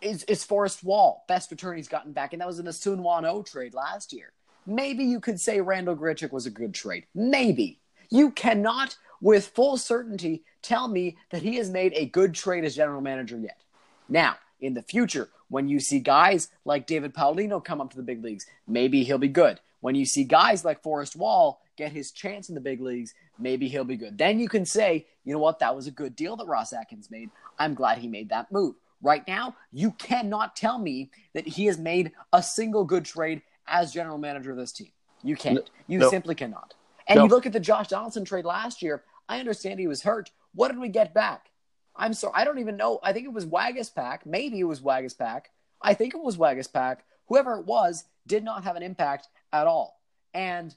is, 0.00 0.24
is 0.24 0.44
Forrest 0.44 0.82
Wall. 0.82 1.24
Best 1.28 1.50
return 1.50 1.76
he's 1.76 1.88
gotten 1.88 2.12
back, 2.12 2.32
and 2.32 2.40
that 2.40 2.48
was 2.48 2.58
in 2.58 2.64
the 2.64 2.72
Sun 2.72 3.02
Wan 3.02 3.24
O 3.24 3.42
trade 3.42 3.74
last 3.74 4.12
year. 4.12 4.32
Maybe 4.66 5.04
you 5.04 5.20
could 5.20 5.40
say 5.40 5.60
Randal 5.60 5.96
Grichuk 5.96 6.32
was 6.32 6.46
a 6.46 6.50
good 6.50 6.74
trade. 6.74 7.06
Maybe. 7.14 7.80
You 8.10 8.30
cannot 8.30 8.96
with 9.20 9.48
full 9.48 9.76
certainty 9.76 10.42
tell 10.62 10.88
me 10.88 11.16
that 11.30 11.42
he 11.42 11.56
has 11.56 11.70
made 11.70 11.92
a 11.94 12.06
good 12.06 12.34
trade 12.34 12.64
as 12.64 12.76
general 12.76 13.00
manager 13.00 13.38
yet. 13.38 13.60
Now, 14.08 14.36
in 14.60 14.74
the 14.74 14.82
future, 14.82 15.28
when 15.48 15.68
you 15.68 15.80
see 15.80 16.00
guys 16.00 16.48
like 16.64 16.86
David 16.86 17.14
Paulino 17.14 17.62
come 17.62 17.80
up 17.80 17.90
to 17.90 17.96
the 17.96 18.02
big 18.02 18.22
leagues, 18.22 18.46
maybe 18.66 19.04
he'll 19.04 19.18
be 19.18 19.28
good. 19.28 19.60
When 19.80 19.94
you 19.94 20.06
see 20.06 20.24
guys 20.24 20.64
like 20.64 20.82
Forrest 20.82 21.16
Wall 21.16 21.60
get 21.76 21.92
his 21.92 22.10
chance 22.10 22.48
in 22.48 22.54
the 22.54 22.60
big 22.60 22.80
leagues, 22.80 23.14
maybe 23.38 23.68
he'll 23.68 23.84
be 23.84 23.96
good. 23.96 24.16
Then 24.16 24.40
you 24.40 24.48
can 24.48 24.64
say, 24.64 25.06
you 25.24 25.32
know 25.32 25.38
what, 25.38 25.58
that 25.58 25.76
was 25.76 25.86
a 25.86 25.90
good 25.90 26.16
deal 26.16 26.36
that 26.36 26.46
Ross 26.46 26.72
Atkins 26.72 27.10
made. 27.10 27.30
I'm 27.58 27.74
glad 27.74 27.98
he 27.98 28.08
made 28.08 28.30
that 28.30 28.50
move. 28.50 28.76
Right 29.02 29.26
now, 29.28 29.54
you 29.72 29.90
cannot 29.92 30.56
tell 30.56 30.78
me 30.78 31.10
that 31.34 31.46
he 31.46 31.66
has 31.66 31.76
made 31.76 32.12
a 32.32 32.42
single 32.42 32.84
good 32.84 33.04
trade 33.04 33.42
as 33.66 33.92
general 33.92 34.16
manager 34.16 34.50
of 34.50 34.56
this 34.56 34.72
team. 34.72 34.90
You 35.22 35.36
can't. 35.36 35.68
You 35.86 35.98
no. 35.98 36.10
simply 36.10 36.34
cannot. 36.34 36.74
And 37.06 37.18
no. 37.18 37.24
you 37.24 37.30
look 37.30 37.46
at 37.46 37.52
the 37.52 37.60
Josh 37.60 37.88
Donaldson 37.88 38.24
trade 38.24 38.44
last 38.44 38.82
year. 38.82 39.02
I 39.28 39.38
understand 39.38 39.80
he 39.80 39.86
was 39.86 40.02
hurt. 40.02 40.30
What 40.54 40.68
did 40.68 40.78
we 40.78 40.88
get 40.88 41.14
back? 41.14 41.50
I'm 41.96 42.14
sorry, 42.14 42.34
I 42.34 42.44
don't 42.44 42.58
even 42.58 42.76
know. 42.76 42.98
I 43.02 43.12
think 43.12 43.26
it 43.26 43.32
was 43.32 43.46
Waguespack. 43.46 44.20
Maybe 44.26 44.58
it 44.60 44.64
was 44.64 44.80
Waguespack. 44.80 45.42
I 45.80 45.94
think 45.94 46.14
it 46.14 46.20
was 46.20 46.36
Waguespack. 46.36 46.98
Whoever 47.28 47.58
it 47.58 47.66
was 47.66 48.04
did 48.26 48.42
not 48.42 48.64
have 48.64 48.76
an 48.76 48.82
impact 48.82 49.28
at 49.52 49.66
all. 49.66 50.00
And 50.32 50.74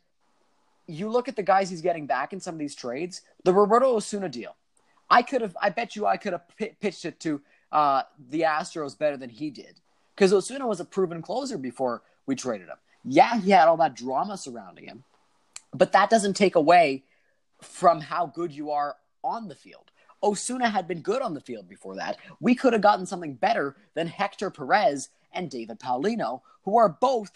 you 0.86 1.10
look 1.10 1.28
at 1.28 1.36
the 1.36 1.44
guys 1.44 1.70
he's 1.70 1.82
getting 1.82 2.06
back 2.06 2.34
in 2.34 2.40
some 2.40 2.56
of 2.56 2.60
these 2.60 2.76
trades. 2.76 3.22
The 3.44 3.54
Roberto 3.54 3.96
Osuna 3.96 4.30
deal. 4.30 4.56
I 5.10 5.22
could 5.22 5.42
have. 5.42 5.56
I 5.62 5.70
bet 5.70 5.96
you 5.96 6.06
I 6.06 6.18
could 6.18 6.34
have 6.34 6.48
p- 6.58 6.76
pitched 6.80 7.06
it 7.06 7.20
to 7.22 7.42
uh, 7.72 8.04
the 8.30 8.42
Astros 8.42 8.98
better 8.98 9.18
than 9.18 9.30
he 9.30 9.50
did 9.50 9.80
because 10.16 10.34
Osuna 10.34 10.68
was 10.68 10.80
a 10.80 10.86
proven 10.86 11.22
closer 11.22 11.58
before 11.58 12.04
we 12.26 12.36
traded 12.36 12.68
him. 12.68 12.78
Yeah, 13.06 13.40
he 13.40 13.52
had 13.52 13.68
all 13.68 13.78
that 13.78 13.96
drama 13.96 14.38
surrounding 14.38 14.86
him, 14.86 15.04
but 15.78 15.92
that 15.92 16.10
doesn't 16.10 16.36
take 16.36 16.56
away 16.56 17.04
from 17.62 18.02
how 18.02 18.28
good 18.28 18.52
you 18.52 18.72
are 18.72 18.96
on 19.24 19.48
the 19.48 19.56
field. 19.56 19.92
Osuna 20.24 20.70
had 20.70 20.88
been 20.88 21.02
good 21.02 21.22
on 21.22 21.34
the 21.34 21.42
field 21.42 21.68
before 21.70 21.96
that. 21.96 22.18
We 22.40 22.56
could 22.56 22.74
have 22.74 22.82
gotten 22.82 23.06
something 23.06 23.36
better 23.36 23.76
than 23.94 24.08
Hector 24.08 24.50
Perez 24.50 25.10
and 25.32 25.50
David 25.50 25.80
Paulino, 25.80 26.42
who 26.63 26.78
are 26.78 26.90
both 26.90 27.32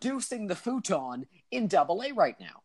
deucing 0.00 0.48
the 0.48 0.56
futon 0.56 1.26
in 1.50 1.66
double 1.66 2.02
A 2.02 2.12
right 2.12 2.38
now. 2.40 2.62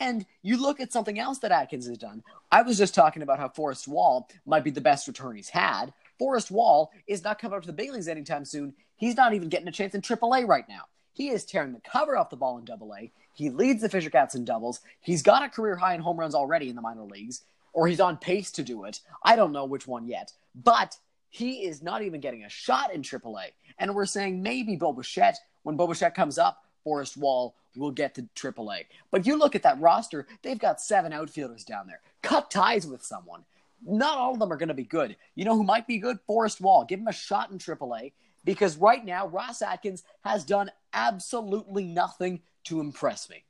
And 0.00 0.24
you 0.42 0.60
look 0.60 0.78
at 0.78 0.92
something 0.92 1.18
else 1.18 1.38
that 1.40 1.50
Atkins 1.50 1.88
has 1.88 1.98
done. 1.98 2.22
I 2.52 2.62
was 2.62 2.78
just 2.78 2.94
talking 2.94 3.22
about 3.22 3.40
how 3.40 3.48
Forrest 3.48 3.88
Wall 3.88 4.28
might 4.46 4.62
be 4.62 4.70
the 4.70 4.80
best 4.80 5.08
return 5.08 5.34
he's 5.34 5.48
had. 5.48 5.92
Forrest 6.18 6.52
Wall 6.52 6.92
is 7.08 7.24
not 7.24 7.40
coming 7.40 7.56
up 7.56 7.64
to 7.64 7.72
the 7.72 7.82
leagues 7.82 8.06
anytime 8.06 8.44
soon. 8.44 8.74
He's 8.96 9.16
not 9.16 9.34
even 9.34 9.48
getting 9.48 9.66
a 9.68 9.72
chance 9.72 9.94
in 9.94 10.00
AAA 10.02 10.46
right 10.46 10.68
now. 10.68 10.82
He 11.12 11.30
is 11.30 11.44
tearing 11.44 11.72
the 11.72 11.80
cover 11.80 12.16
off 12.16 12.30
the 12.30 12.36
ball 12.36 12.58
in 12.58 12.64
Double 12.64 12.94
A. 12.94 13.10
He 13.38 13.50
leads 13.50 13.82
the 13.82 13.88
Fisher 13.88 14.10
Cats 14.10 14.34
in 14.34 14.44
doubles. 14.44 14.80
He's 15.00 15.22
got 15.22 15.44
a 15.44 15.48
career 15.48 15.76
high 15.76 15.94
in 15.94 16.00
home 16.00 16.18
runs 16.18 16.34
already 16.34 16.70
in 16.70 16.74
the 16.74 16.82
minor 16.82 17.04
leagues, 17.04 17.42
or 17.72 17.86
he's 17.86 18.00
on 18.00 18.16
pace 18.16 18.50
to 18.50 18.64
do 18.64 18.82
it. 18.82 18.98
I 19.22 19.36
don't 19.36 19.52
know 19.52 19.64
which 19.64 19.86
one 19.86 20.08
yet, 20.08 20.32
but 20.56 20.96
he 21.30 21.64
is 21.64 21.80
not 21.80 22.02
even 22.02 22.20
getting 22.20 22.42
a 22.42 22.48
shot 22.48 22.92
in 22.92 23.02
AAA. 23.02 23.52
And 23.78 23.94
we're 23.94 24.06
saying 24.06 24.42
maybe 24.42 24.74
Bo 24.74 24.92
Bichette, 24.92 25.38
when 25.62 25.76
Bo 25.76 25.86
Bichette 25.86 26.16
comes 26.16 26.36
up, 26.36 26.64
Forrest 26.82 27.16
Wall 27.16 27.54
will 27.76 27.92
get 27.92 28.16
to 28.16 28.22
AAA. 28.34 28.86
But 29.12 29.24
you 29.24 29.38
look 29.38 29.54
at 29.54 29.62
that 29.62 29.80
roster, 29.80 30.26
they've 30.42 30.58
got 30.58 30.80
seven 30.80 31.12
outfielders 31.12 31.62
down 31.62 31.86
there. 31.86 32.00
Cut 32.22 32.50
ties 32.50 32.88
with 32.88 33.04
someone. 33.04 33.44
Not 33.86 34.18
all 34.18 34.32
of 34.32 34.40
them 34.40 34.52
are 34.52 34.56
going 34.56 34.66
to 34.66 34.74
be 34.74 34.82
good. 34.82 35.14
You 35.36 35.44
know 35.44 35.54
who 35.54 35.62
might 35.62 35.86
be 35.86 35.98
good? 35.98 36.18
Forrest 36.26 36.60
Wall. 36.60 36.84
Give 36.84 36.98
him 36.98 37.06
a 37.06 37.12
shot 37.12 37.52
in 37.52 37.58
AAA 37.58 38.10
because 38.44 38.76
right 38.76 39.04
now 39.04 39.28
Ross 39.28 39.62
Atkins 39.62 40.02
has 40.24 40.44
done 40.44 40.72
absolutely 40.92 41.84
nothing 41.84 42.40
to 42.68 42.80
impress 42.80 43.28
me. 43.28 43.44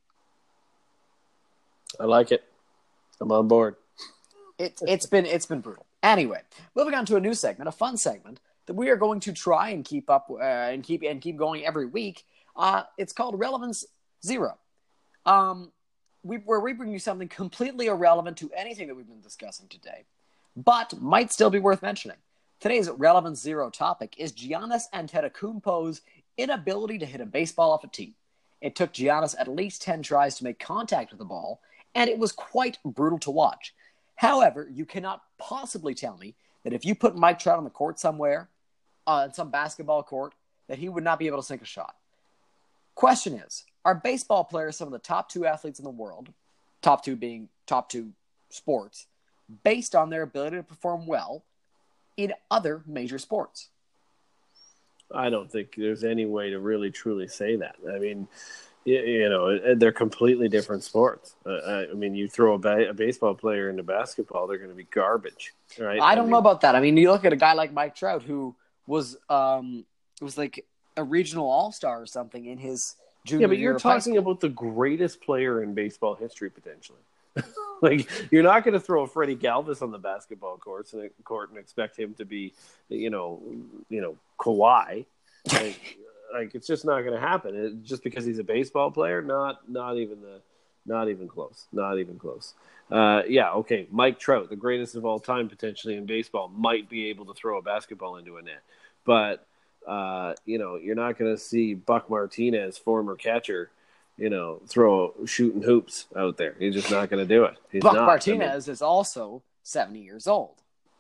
I 2.00 2.04
like 2.04 2.32
it. 2.32 2.44
I'm 3.20 3.32
on 3.32 3.48
board. 3.48 3.76
It, 4.58 4.80
it's 4.86 5.06
been 5.06 5.26
it's 5.26 5.46
been 5.46 5.60
brutal. 5.60 5.86
Anyway, 6.02 6.40
moving 6.74 6.94
on 6.94 7.06
to 7.06 7.16
a 7.16 7.20
new 7.20 7.34
segment, 7.34 7.68
a 7.68 7.72
fun 7.72 7.96
segment 7.96 8.40
that 8.66 8.74
we 8.74 8.90
are 8.90 8.96
going 8.96 9.20
to 9.20 9.32
try 9.32 9.70
and 9.70 9.84
keep 9.84 10.10
up 10.10 10.28
uh, 10.30 10.42
and 10.42 10.82
keep 10.82 11.02
and 11.02 11.20
keep 11.20 11.36
going 11.36 11.64
every 11.64 11.86
week. 11.86 12.24
Uh, 12.56 12.82
it's 12.96 13.12
called 13.12 13.38
Relevance 13.38 13.84
Zero. 14.24 14.58
Um, 15.26 15.72
we, 16.22 16.38
where 16.38 16.60
we 16.60 16.72
bring 16.72 16.90
you 16.90 16.98
something 16.98 17.28
completely 17.28 17.86
irrelevant 17.86 18.36
to 18.38 18.50
anything 18.56 18.88
that 18.88 18.94
we've 18.94 19.08
been 19.08 19.20
discussing 19.20 19.68
today, 19.68 20.04
but 20.56 21.00
might 21.00 21.32
still 21.32 21.50
be 21.50 21.58
worth 21.58 21.82
mentioning. 21.82 22.16
Today's 22.60 22.90
Relevance 22.90 23.40
zero 23.40 23.70
topic 23.70 24.16
is 24.18 24.32
Giannis 24.32 24.84
Antetokounmpo's 24.92 26.00
inability 26.36 26.98
to 26.98 27.06
hit 27.06 27.20
a 27.20 27.26
baseball 27.26 27.70
off 27.72 27.84
a 27.84 27.88
tee. 27.88 28.14
It 28.60 28.74
took 28.74 28.92
Giannis 28.92 29.34
at 29.38 29.48
least 29.48 29.82
10 29.82 30.02
tries 30.02 30.36
to 30.36 30.44
make 30.44 30.58
contact 30.58 31.10
with 31.10 31.18
the 31.18 31.24
ball, 31.24 31.60
and 31.94 32.10
it 32.10 32.18
was 32.18 32.32
quite 32.32 32.78
brutal 32.84 33.18
to 33.20 33.30
watch. 33.30 33.74
However, 34.16 34.68
you 34.72 34.84
cannot 34.84 35.22
possibly 35.38 35.94
tell 35.94 36.16
me 36.16 36.34
that 36.64 36.72
if 36.72 36.84
you 36.84 36.94
put 36.94 37.16
Mike 37.16 37.38
Trout 37.38 37.58
on 37.58 37.64
the 37.64 37.70
court 37.70 38.00
somewhere, 38.00 38.48
on 39.06 39.30
uh, 39.30 39.32
some 39.32 39.50
basketball 39.50 40.02
court, 40.02 40.34
that 40.68 40.78
he 40.78 40.88
would 40.88 41.04
not 41.04 41.18
be 41.18 41.26
able 41.26 41.38
to 41.38 41.46
sink 41.46 41.62
a 41.62 41.64
shot. 41.64 41.94
Question 42.94 43.34
is, 43.34 43.64
are 43.84 43.94
baseball 43.94 44.44
players 44.44 44.76
some 44.76 44.88
of 44.88 44.92
the 44.92 44.98
top 44.98 45.28
two 45.28 45.46
athletes 45.46 45.78
in 45.78 45.84
the 45.84 45.90
world, 45.90 46.28
top 46.82 47.04
two 47.04 47.16
being 47.16 47.48
top 47.66 47.88
two 47.88 48.10
sports, 48.50 49.06
based 49.62 49.94
on 49.94 50.10
their 50.10 50.22
ability 50.22 50.56
to 50.56 50.62
perform 50.62 51.06
well 51.06 51.44
in 52.16 52.34
other 52.50 52.82
major 52.86 53.18
sports? 53.18 53.68
I 55.14 55.30
don't 55.30 55.50
think 55.50 55.74
there's 55.76 56.04
any 56.04 56.26
way 56.26 56.50
to 56.50 56.58
really 56.58 56.90
truly 56.90 57.28
say 57.28 57.56
that. 57.56 57.76
I 57.92 57.98
mean, 57.98 58.28
you 58.84 59.28
know, 59.28 59.74
they're 59.74 59.92
completely 59.92 60.48
different 60.48 60.82
sports. 60.82 61.34
Uh, 61.44 61.84
I 61.90 61.94
mean, 61.94 62.14
you 62.14 62.28
throw 62.28 62.54
a, 62.54 62.58
ba- 62.58 62.90
a, 62.90 62.94
baseball 62.94 63.34
player 63.34 63.68
into 63.68 63.82
basketball, 63.82 64.46
they're 64.46 64.58
going 64.58 64.70
to 64.70 64.76
be 64.76 64.84
garbage, 64.84 65.54
right? 65.78 66.00
I 66.00 66.14
don't 66.14 66.22
I 66.22 66.24
mean, 66.24 66.30
know 66.32 66.38
about 66.38 66.62
that. 66.62 66.74
I 66.74 66.80
mean, 66.80 66.96
you 66.96 67.10
look 67.10 67.24
at 67.24 67.32
a 67.32 67.36
guy 67.36 67.52
like 67.52 67.72
Mike 67.72 67.94
Trout, 67.94 68.22
who 68.22 68.54
was 68.86 69.16
um 69.28 69.84
was 70.20 70.38
like 70.38 70.64
a 70.96 71.04
regional 71.04 71.48
all 71.48 71.70
star 71.72 72.00
or 72.00 72.06
something 72.06 72.46
in 72.46 72.58
his 72.58 72.96
junior. 73.24 73.42
Yeah, 73.42 73.48
but 73.48 73.58
you're 73.58 73.78
talking 73.78 74.16
about 74.16 74.40
the 74.40 74.48
greatest 74.48 75.20
player 75.20 75.62
in 75.62 75.74
baseball 75.74 76.14
history 76.14 76.50
potentially. 76.50 77.00
like 77.82 78.08
you're 78.30 78.42
not 78.42 78.64
going 78.64 78.74
to 78.74 78.80
throw 78.80 79.06
Freddie 79.06 79.36
Galvis 79.36 79.82
on 79.82 79.90
the 79.90 79.98
basketball 79.98 80.56
court 80.58 80.92
and, 80.92 81.10
court 81.24 81.50
and 81.50 81.58
expect 81.58 81.98
him 81.98 82.14
to 82.14 82.24
be, 82.24 82.52
you 82.88 83.10
know, 83.10 83.40
you 83.88 84.00
know 84.00 84.16
Kawhi. 84.38 85.04
Like, 85.52 85.98
like 86.32 86.54
it's 86.54 86.66
just 86.66 86.84
not 86.84 87.00
going 87.02 87.14
to 87.14 87.20
happen. 87.20 87.54
It, 87.54 87.82
just 87.82 88.02
because 88.02 88.24
he's 88.24 88.38
a 88.38 88.44
baseball 88.44 88.90
player, 88.90 89.22
not 89.22 89.68
not 89.68 89.96
even 89.96 90.20
the, 90.20 90.40
not 90.86 91.08
even 91.08 91.28
close, 91.28 91.66
not 91.72 91.98
even 91.98 92.18
close. 92.18 92.54
Uh, 92.90 93.22
yeah, 93.28 93.52
okay. 93.52 93.86
Mike 93.90 94.18
Trout, 94.18 94.48
the 94.48 94.56
greatest 94.56 94.94
of 94.94 95.04
all 95.04 95.20
time 95.20 95.48
potentially 95.48 95.94
in 95.94 96.06
baseball, 96.06 96.48
might 96.48 96.88
be 96.88 97.08
able 97.10 97.26
to 97.26 97.34
throw 97.34 97.58
a 97.58 97.62
basketball 97.62 98.16
into 98.16 98.38
a 98.38 98.42
net, 98.42 98.62
but 99.04 99.46
uh, 99.86 100.34
you 100.44 100.58
know 100.58 100.76
you're 100.76 100.96
not 100.96 101.18
going 101.18 101.34
to 101.34 101.40
see 101.40 101.74
Buck 101.74 102.08
Martinez, 102.10 102.78
former 102.78 103.14
catcher, 103.14 103.70
you 104.18 104.28
know, 104.28 104.60
throw 104.66 105.14
shooting 105.24 105.62
hoops 105.62 106.06
out 106.16 106.36
there. 106.36 106.56
He's 106.58 106.74
just 106.74 106.90
not 106.90 107.08
going 107.08 107.26
to 107.26 107.34
do 107.34 107.44
it. 107.44 107.56
He's 107.70 107.82
Buck 107.82 107.94
not. 107.94 108.06
Martinez 108.06 108.68
I 108.68 108.70
mean, 108.70 108.72
is 108.72 108.82
also 108.82 109.42
70 109.62 110.00
years 110.00 110.26
old. 110.26 110.56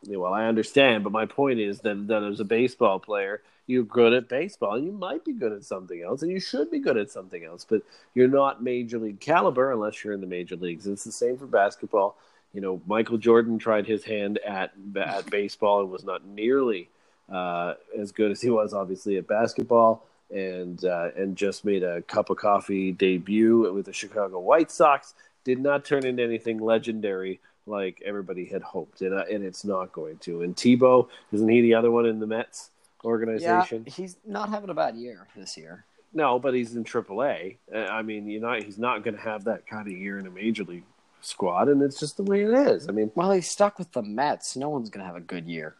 Well, 0.06 0.32
I 0.32 0.46
understand, 0.46 1.02
but 1.02 1.12
my 1.12 1.26
point 1.26 1.58
is 1.58 1.80
that, 1.80 2.06
that 2.06 2.22
as 2.22 2.38
a 2.38 2.44
baseball 2.44 3.00
player, 3.00 3.42
you're 3.66 3.82
good 3.82 4.12
at 4.12 4.28
baseball, 4.28 4.76
and 4.76 4.86
you 4.86 4.92
might 4.92 5.24
be 5.24 5.32
good 5.32 5.52
at 5.52 5.64
something 5.64 6.00
else, 6.00 6.22
and 6.22 6.30
you 6.30 6.38
should 6.38 6.70
be 6.70 6.78
good 6.78 6.96
at 6.96 7.10
something 7.10 7.44
else, 7.44 7.66
but 7.68 7.82
you're 8.14 8.28
not 8.28 8.62
major 8.62 8.98
league 8.98 9.20
caliber 9.20 9.72
unless 9.72 10.02
you're 10.02 10.14
in 10.14 10.20
the 10.20 10.26
major 10.26 10.54
leagues. 10.54 10.86
It's 10.86 11.04
the 11.04 11.12
same 11.12 11.36
for 11.36 11.46
basketball. 11.46 12.16
You 12.54 12.60
know, 12.60 12.80
Michael 12.86 13.18
Jordan 13.18 13.58
tried 13.58 13.86
his 13.86 14.04
hand 14.04 14.38
at 14.38 14.72
at 14.96 15.28
baseball 15.30 15.80
and 15.80 15.90
was 15.90 16.04
not 16.04 16.24
nearly 16.24 16.88
uh, 17.30 17.74
as 17.98 18.10
good 18.10 18.30
as 18.30 18.40
he 18.40 18.48
was, 18.48 18.72
obviously, 18.72 19.18
at 19.18 19.26
basketball 19.26 20.07
and 20.30 20.84
uh, 20.84 21.10
and 21.16 21.36
just 21.36 21.64
made 21.64 21.82
a 21.82 22.02
cup 22.02 22.30
of 22.30 22.36
coffee 22.36 22.92
debut 22.92 23.72
with 23.72 23.86
the 23.86 23.92
Chicago 23.92 24.40
White 24.40 24.70
Sox. 24.70 25.14
Did 25.44 25.60
not 25.60 25.84
turn 25.84 26.04
into 26.04 26.22
anything 26.22 26.58
legendary 26.58 27.40
like 27.66 28.02
everybody 28.04 28.44
had 28.44 28.62
hoped, 28.62 29.00
and 29.02 29.14
uh, 29.14 29.24
and 29.30 29.44
it's 29.44 29.64
not 29.64 29.92
going 29.92 30.18
to. 30.18 30.42
And 30.42 30.54
Tebow 30.56 31.08
isn't 31.32 31.48
he 31.48 31.60
the 31.60 31.74
other 31.74 31.90
one 31.90 32.06
in 32.06 32.20
the 32.20 32.26
Mets 32.26 32.70
organization? 33.04 33.84
Yeah, 33.86 33.92
he's 33.92 34.16
not 34.26 34.50
having 34.50 34.70
a 34.70 34.74
bad 34.74 34.96
year 34.96 35.26
this 35.36 35.56
year. 35.56 35.84
No, 36.12 36.38
but 36.38 36.54
he's 36.54 36.74
in 36.74 36.84
AAA. 36.84 37.56
Uh, 37.72 37.78
I 37.78 38.02
mean, 38.02 38.26
you 38.26 38.40
know, 38.40 38.54
he's 38.54 38.78
not 38.78 39.04
going 39.04 39.14
to 39.14 39.20
have 39.20 39.44
that 39.44 39.66
kind 39.66 39.86
of 39.86 39.92
year 39.92 40.18
in 40.18 40.26
a 40.26 40.30
major 40.30 40.64
league 40.64 40.84
squad, 41.20 41.68
and 41.68 41.82
it's 41.82 42.00
just 42.00 42.16
the 42.16 42.22
way 42.22 42.42
it 42.42 42.52
is. 42.52 42.88
I 42.88 42.92
mean, 42.92 43.10
well, 43.14 43.30
he's 43.30 43.50
stuck 43.50 43.78
with 43.78 43.92
the 43.92 44.02
Mets. 44.02 44.56
No 44.56 44.70
one's 44.70 44.90
going 44.90 45.02
to 45.02 45.06
have 45.06 45.16
a 45.16 45.20
good 45.20 45.46
year. 45.46 45.76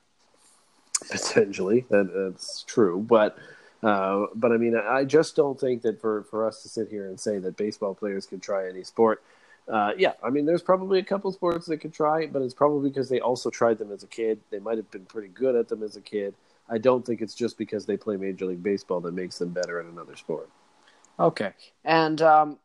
Potentially, 1.11 1.87
that, 1.91 2.11
that's 2.13 2.65
true, 2.65 3.01
but 3.01 3.39
uh, 3.83 4.27
but 4.35 4.53
I 4.53 4.57
mean, 4.57 4.77
I 4.77 5.05
just 5.05 5.37
don't 5.37 5.59
think 5.59 5.83
that 5.83 6.01
for, 6.01 6.25
for 6.25 6.47
us 6.47 6.63
to 6.63 6.69
sit 6.69 6.89
here 6.89 7.09
and 7.09 7.19
say 7.19 7.39
that 7.39 7.57
baseball 7.57 7.95
players 7.95 8.27
can 8.27 8.41
try 8.41 8.69
any 8.69 8.85
sport. 8.85 9.23
Uh, 9.69 9.93
yeah, 9.99 10.13
I 10.23 10.31
mean, 10.31 10.47
there's 10.47 10.63
probably 10.63 10.99
a 10.99 11.05
couple 11.05 11.31
sports 11.31 11.67
they 11.67 11.77
could 11.77 11.93
try, 11.93 12.27
but 12.27 12.43
it's 12.43 12.55
probably 12.55 12.89
because 12.89 13.09
they 13.09 13.21
also 13.21 13.51
tried 13.51 13.79
them 13.79 13.93
as 13.93 14.03
a 14.03 14.07
kid. 14.07 14.41
They 14.51 14.59
might 14.59 14.79
have 14.79 14.91
been 14.91 15.05
pretty 15.05 15.29
good 15.29 15.55
at 15.55 15.69
them 15.69 15.83
as 15.83 15.97
a 15.97 16.01
kid. 16.01 16.35
I 16.71 16.79
don't 16.79 17.05
think 17.05 17.21
it's 17.21 17.35
just 17.35 17.59
because 17.59 17.87
they 17.87 17.97
play 17.97 18.17
Major 18.17 18.47
League 18.47 18.63
Baseball 18.63 19.01
that 19.03 19.15
makes 19.15 19.39
them 19.39 19.51
better 19.51 19.79
at 19.79 19.87
another 19.87 20.17
sport. 20.17 20.49
Okay, 21.21 21.53
and 21.85 22.21
um, 22.23 22.59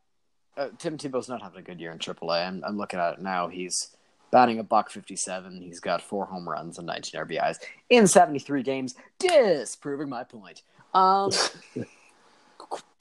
uh, 0.56 0.69
Tim 0.78 0.97
Tebow's 0.97 1.30
not 1.30 1.41
having 1.41 1.60
a 1.60 1.63
good 1.63 1.80
year 1.80 1.91
in 1.91 1.99
AAA. 1.99 2.47
I'm, 2.47 2.63
I'm 2.65 2.78
looking 2.78 2.99
at 2.99 3.13
it 3.13 3.21
now. 3.21 3.47
He's 3.47 3.95
batting 4.32 4.60
a 4.60 4.63
buck 4.63 4.89
57. 4.89 5.62
He's 5.62 5.80
got 5.80 6.02
four 6.02 6.26
home 6.26 6.47
runs 6.47 6.78
and 6.78 6.88
19 6.88 7.21
RBIs 7.21 7.58
in 7.89 8.08
73 8.08 8.63
games, 8.63 8.95
disproving 9.19 10.10
my 10.10 10.23
point. 10.23 10.63
Um, 10.93 11.32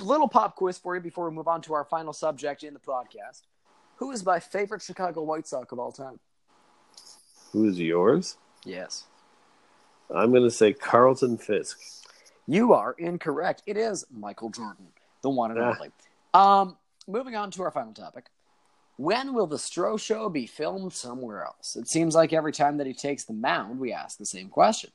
little 0.00 0.28
pop 0.28 0.56
quiz 0.56 0.78
for 0.78 0.94
you 0.94 1.00
before 1.00 1.28
we 1.28 1.34
move 1.34 1.48
on 1.48 1.62
to 1.62 1.74
our 1.74 1.84
final 1.84 2.12
subject 2.12 2.62
in 2.62 2.74
the 2.74 2.80
podcast. 2.80 3.42
Who 3.96 4.10
is 4.10 4.24
my 4.24 4.40
favorite 4.40 4.82
Chicago 4.82 5.22
White 5.22 5.46
Sox 5.46 5.72
of 5.72 5.78
all 5.78 5.92
time? 5.92 6.18
Who's 7.52 7.78
yours? 7.78 8.36
Yes. 8.64 9.04
I'm 10.14 10.30
going 10.30 10.42
to 10.42 10.50
say 10.50 10.72
Carlton 10.72 11.38
Fisk. 11.38 11.78
You 12.46 12.72
are 12.72 12.94
incorrect. 12.98 13.62
It 13.66 13.76
is 13.76 14.04
Michael 14.10 14.50
Jordan, 14.50 14.88
the 15.22 15.30
one 15.30 15.52
and 15.52 15.60
only. 15.60 15.90
Um, 16.34 16.76
moving 17.06 17.36
on 17.36 17.50
to 17.52 17.62
our 17.62 17.70
final 17.70 17.92
topic. 17.92 18.26
When 18.96 19.34
will 19.34 19.46
the 19.46 19.56
Stro 19.56 19.98
Show 19.98 20.28
be 20.28 20.46
filmed 20.46 20.92
somewhere 20.92 21.44
else? 21.44 21.76
It 21.76 21.88
seems 21.88 22.14
like 22.14 22.32
every 22.32 22.52
time 22.52 22.76
that 22.78 22.86
he 22.86 22.92
takes 22.92 23.24
the 23.24 23.32
mound, 23.32 23.78
we 23.78 23.92
ask 23.92 24.18
the 24.18 24.26
same 24.26 24.48
question. 24.48 24.90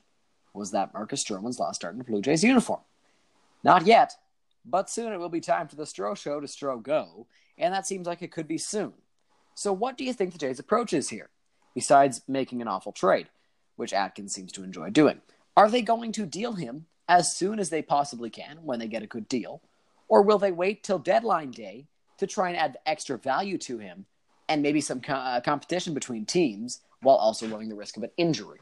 Was 0.58 0.72
that 0.72 0.92
Marcus 0.92 1.22
Stroman's 1.22 1.60
last 1.60 1.76
start 1.76 1.94
in 1.94 2.00
a 2.00 2.04
Blue 2.04 2.20
Jays 2.20 2.42
uniform? 2.42 2.80
Not 3.62 3.86
yet, 3.86 4.16
but 4.64 4.90
soon 4.90 5.12
it 5.12 5.18
will 5.18 5.28
be 5.28 5.40
time 5.40 5.68
for 5.68 5.76
the 5.76 5.84
Stro 5.84 6.16
Show 6.16 6.40
to 6.40 6.48
Stro 6.48 6.82
Go, 6.82 7.28
and 7.56 7.72
that 7.72 7.86
seems 7.86 8.08
like 8.08 8.22
it 8.22 8.32
could 8.32 8.48
be 8.48 8.58
soon. 8.58 8.94
So, 9.54 9.72
what 9.72 9.96
do 9.96 10.04
you 10.04 10.12
think 10.12 10.32
the 10.32 10.38
Jays' 10.38 10.58
approach 10.58 10.92
is 10.92 11.10
here, 11.10 11.30
besides 11.76 12.22
making 12.26 12.60
an 12.60 12.66
awful 12.66 12.90
trade, 12.90 13.28
which 13.76 13.92
Atkins 13.92 14.34
seems 14.34 14.50
to 14.52 14.64
enjoy 14.64 14.90
doing? 14.90 15.20
Are 15.56 15.70
they 15.70 15.80
going 15.80 16.10
to 16.12 16.26
deal 16.26 16.54
him 16.54 16.86
as 17.08 17.36
soon 17.36 17.60
as 17.60 17.70
they 17.70 17.80
possibly 17.80 18.28
can 18.28 18.58
when 18.64 18.80
they 18.80 18.88
get 18.88 19.04
a 19.04 19.06
good 19.06 19.28
deal, 19.28 19.62
or 20.08 20.22
will 20.22 20.38
they 20.38 20.52
wait 20.52 20.82
till 20.82 20.98
deadline 20.98 21.52
day 21.52 21.86
to 22.18 22.26
try 22.26 22.48
and 22.48 22.58
add 22.58 22.78
extra 22.84 23.16
value 23.16 23.58
to 23.58 23.78
him 23.78 24.06
and 24.48 24.60
maybe 24.60 24.80
some 24.80 25.00
co- 25.00 25.14
uh, 25.14 25.40
competition 25.40 25.94
between 25.94 26.26
teams 26.26 26.80
while 27.00 27.16
also 27.16 27.46
running 27.46 27.68
the 27.68 27.76
risk 27.76 27.96
of 27.96 28.02
an 28.02 28.10
injury? 28.16 28.58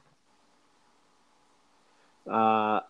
Uh, 2.27 2.81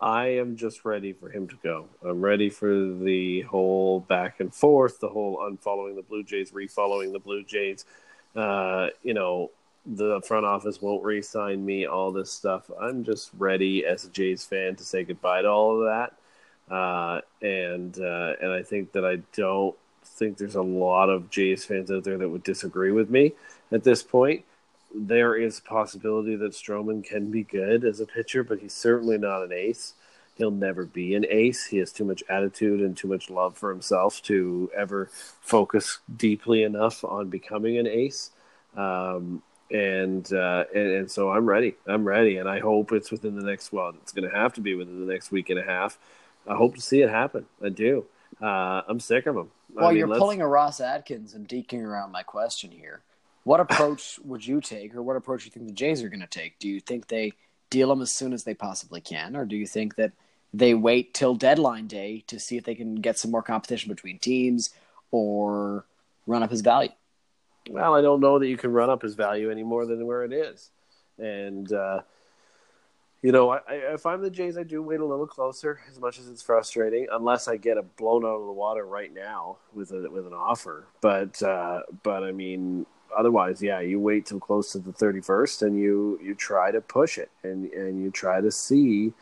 I 0.00 0.26
am 0.38 0.56
just 0.56 0.84
ready 0.84 1.12
for 1.12 1.28
him 1.28 1.46
to 1.48 1.56
go. 1.62 1.86
I'm 2.02 2.22
ready 2.22 2.48
for 2.48 2.68
the 2.68 3.42
whole 3.42 4.00
back 4.00 4.40
and 4.40 4.54
forth, 4.54 4.98
the 4.98 5.08
whole 5.08 5.38
unfollowing 5.38 5.94
the 5.94 6.02
Blue 6.02 6.22
Jays, 6.22 6.52
refollowing 6.52 7.12
the 7.12 7.18
Blue 7.18 7.44
Jays. 7.44 7.84
Uh, 8.34 8.88
you 9.02 9.12
know, 9.12 9.50
the 9.84 10.22
front 10.22 10.46
office 10.46 10.80
won't 10.80 11.04
re-sign 11.04 11.64
me. 11.64 11.86
All 11.86 12.12
this 12.12 12.30
stuff. 12.30 12.70
I'm 12.80 13.04
just 13.04 13.30
ready 13.38 13.84
as 13.84 14.04
a 14.04 14.08
Jays 14.08 14.44
fan 14.44 14.76
to 14.76 14.84
say 14.84 15.04
goodbye 15.04 15.42
to 15.42 15.48
all 15.48 15.80
of 15.80 15.86
that. 15.86 16.74
Uh, 16.74 17.20
and 17.42 17.98
uh, 17.98 18.34
and 18.40 18.52
I 18.52 18.62
think 18.62 18.92
that 18.92 19.04
I 19.04 19.16
don't 19.34 19.76
think 20.04 20.38
there's 20.38 20.54
a 20.54 20.62
lot 20.62 21.10
of 21.10 21.28
Jays 21.30 21.64
fans 21.64 21.90
out 21.90 22.04
there 22.04 22.16
that 22.16 22.28
would 22.28 22.44
disagree 22.44 22.92
with 22.92 23.10
me 23.10 23.32
at 23.72 23.84
this 23.84 24.02
point 24.02 24.44
there 24.94 25.36
is 25.36 25.58
a 25.58 25.62
possibility 25.62 26.36
that 26.36 26.52
Stroman 26.52 27.04
can 27.04 27.30
be 27.30 27.42
good 27.42 27.84
as 27.84 28.00
a 28.00 28.06
pitcher, 28.06 28.42
but 28.42 28.60
he's 28.60 28.74
certainly 28.74 29.18
not 29.18 29.42
an 29.42 29.52
ace. 29.52 29.94
He'll 30.36 30.50
never 30.50 30.84
be 30.86 31.14
an 31.14 31.26
ace. 31.28 31.66
He 31.66 31.78
has 31.78 31.92
too 31.92 32.04
much 32.04 32.22
attitude 32.28 32.80
and 32.80 32.96
too 32.96 33.08
much 33.08 33.28
love 33.28 33.56
for 33.56 33.70
himself 33.70 34.22
to 34.22 34.70
ever 34.76 35.10
focus 35.40 35.98
deeply 36.16 36.62
enough 36.62 37.04
on 37.04 37.28
becoming 37.28 37.76
an 37.78 37.86
ace. 37.86 38.30
Um, 38.76 39.42
and, 39.70 40.32
uh, 40.32 40.64
and 40.74 40.90
and 40.92 41.10
so 41.10 41.30
I'm 41.30 41.46
ready. 41.46 41.76
I'm 41.86 42.04
ready, 42.04 42.38
and 42.38 42.48
I 42.48 42.58
hope 42.58 42.90
it's 42.92 43.10
within 43.10 43.36
the 43.36 43.44
next. 43.44 43.72
Well, 43.72 43.92
it's 44.02 44.12
going 44.12 44.28
to 44.28 44.34
have 44.34 44.54
to 44.54 44.60
be 44.60 44.74
within 44.74 45.06
the 45.06 45.12
next 45.12 45.30
week 45.30 45.50
and 45.50 45.58
a 45.58 45.62
half. 45.62 45.98
I 46.48 46.56
hope 46.56 46.74
to 46.74 46.80
see 46.80 47.02
it 47.02 47.10
happen. 47.10 47.46
I 47.62 47.68
do. 47.68 48.06
Uh, 48.40 48.82
I'm 48.88 48.98
sick 48.98 49.26
of 49.26 49.36
him. 49.36 49.50
Well, 49.74 49.86
I 49.86 49.88
mean, 49.90 49.98
you're 49.98 50.08
pulling 50.08 50.40
a 50.40 50.48
Ross 50.48 50.80
Atkins 50.80 51.34
and 51.34 51.46
deking 51.46 51.82
around 51.82 52.10
my 52.10 52.22
question 52.22 52.70
here. 52.70 53.02
What 53.50 53.58
approach 53.58 54.20
would 54.22 54.46
you 54.46 54.60
take, 54.60 54.94
or 54.94 55.02
what 55.02 55.16
approach 55.16 55.40
do 55.40 55.46
you 55.46 55.50
think 55.50 55.66
the 55.66 55.72
Jays 55.72 56.04
are 56.04 56.08
going 56.08 56.20
to 56.20 56.28
take? 56.28 56.60
Do 56.60 56.68
you 56.68 56.78
think 56.78 57.08
they 57.08 57.32
deal 57.68 57.90
him 57.90 58.00
as 58.00 58.12
soon 58.12 58.32
as 58.32 58.44
they 58.44 58.54
possibly 58.54 59.00
can, 59.00 59.34
or 59.34 59.44
do 59.44 59.56
you 59.56 59.66
think 59.66 59.96
that 59.96 60.12
they 60.54 60.72
wait 60.72 61.14
till 61.14 61.34
deadline 61.34 61.88
day 61.88 62.22
to 62.28 62.38
see 62.38 62.58
if 62.58 62.62
they 62.62 62.76
can 62.76 62.94
get 62.94 63.18
some 63.18 63.32
more 63.32 63.42
competition 63.42 63.88
between 63.88 64.20
teams, 64.20 64.70
or 65.10 65.84
run 66.28 66.44
up 66.44 66.50
his 66.52 66.60
value. 66.60 66.92
Well, 67.68 67.92
I 67.92 68.02
don't 68.02 68.20
know 68.20 68.38
that 68.38 68.46
you 68.46 68.56
can 68.56 68.70
run 68.70 68.88
up 68.88 69.02
his 69.02 69.16
value 69.16 69.50
any 69.50 69.64
more 69.64 69.84
than 69.84 70.06
where 70.06 70.22
it 70.22 70.32
is, 70.32 70.70
and 71.18 71.72
uh, 71.72 72.02
you 73.20 73.32
know, 73.32 73.50
I, 73.50 73.58
I, 73.68 73.74
if 73.94 74.06
I'm 74.06 74.22
the 74.22 74.30
Jays, 74.30 74.58
I 74.58 74.62
do 74.62 74.80
wait 74.80 75.00
a 75.00 75.04
little 75.04 75.26
closer, 75.26 75.80
as 75.90 75.98
much 75.98 76.20
as 76.20 76.28
it's 76.28 76.40
frustrating, 76.40 77.08
unless 77.10 77.48
I 77.48 77.56
get 77.56 77.78
a 77.78 77.82
blown 77.82 78.24
out 78.24 78.36
of 78.36 78.46
the 78.46 78.52
water 78.52 78.86
right 78.86 79.12
now 79.12 79.56
with 79.74 79.90
a 79.90 80.08
with 80.08 80.28
an 80.28 80.34
offer. 80.34 80.86
But 81.00 81.42
uh, 81.42 81.80
but 82.04 82.22
I 82.22 82.30
mean, 82.30 82.86
otherwise, 83.20 83.62
yeah, 83.62 83.80
you 83.80 84.00
wait 84.00 84.26
till 84.26 84.40
close 84.40 84.72
to 84.72 84.78
the 84.78 84.92
31st 84.92 85.62
and 85.62 85.78
you 85.78 86.18
you 86.22 86.34
try 86.34 86.70
to 86.70 86.80
push 86.80 87.18
it 87.18 87.30
and 87.42 87.70
and 87.72 88.02
you 88.02 88.10
try 88.10 88.40
to 88.40 88.50
see 88.50 89.12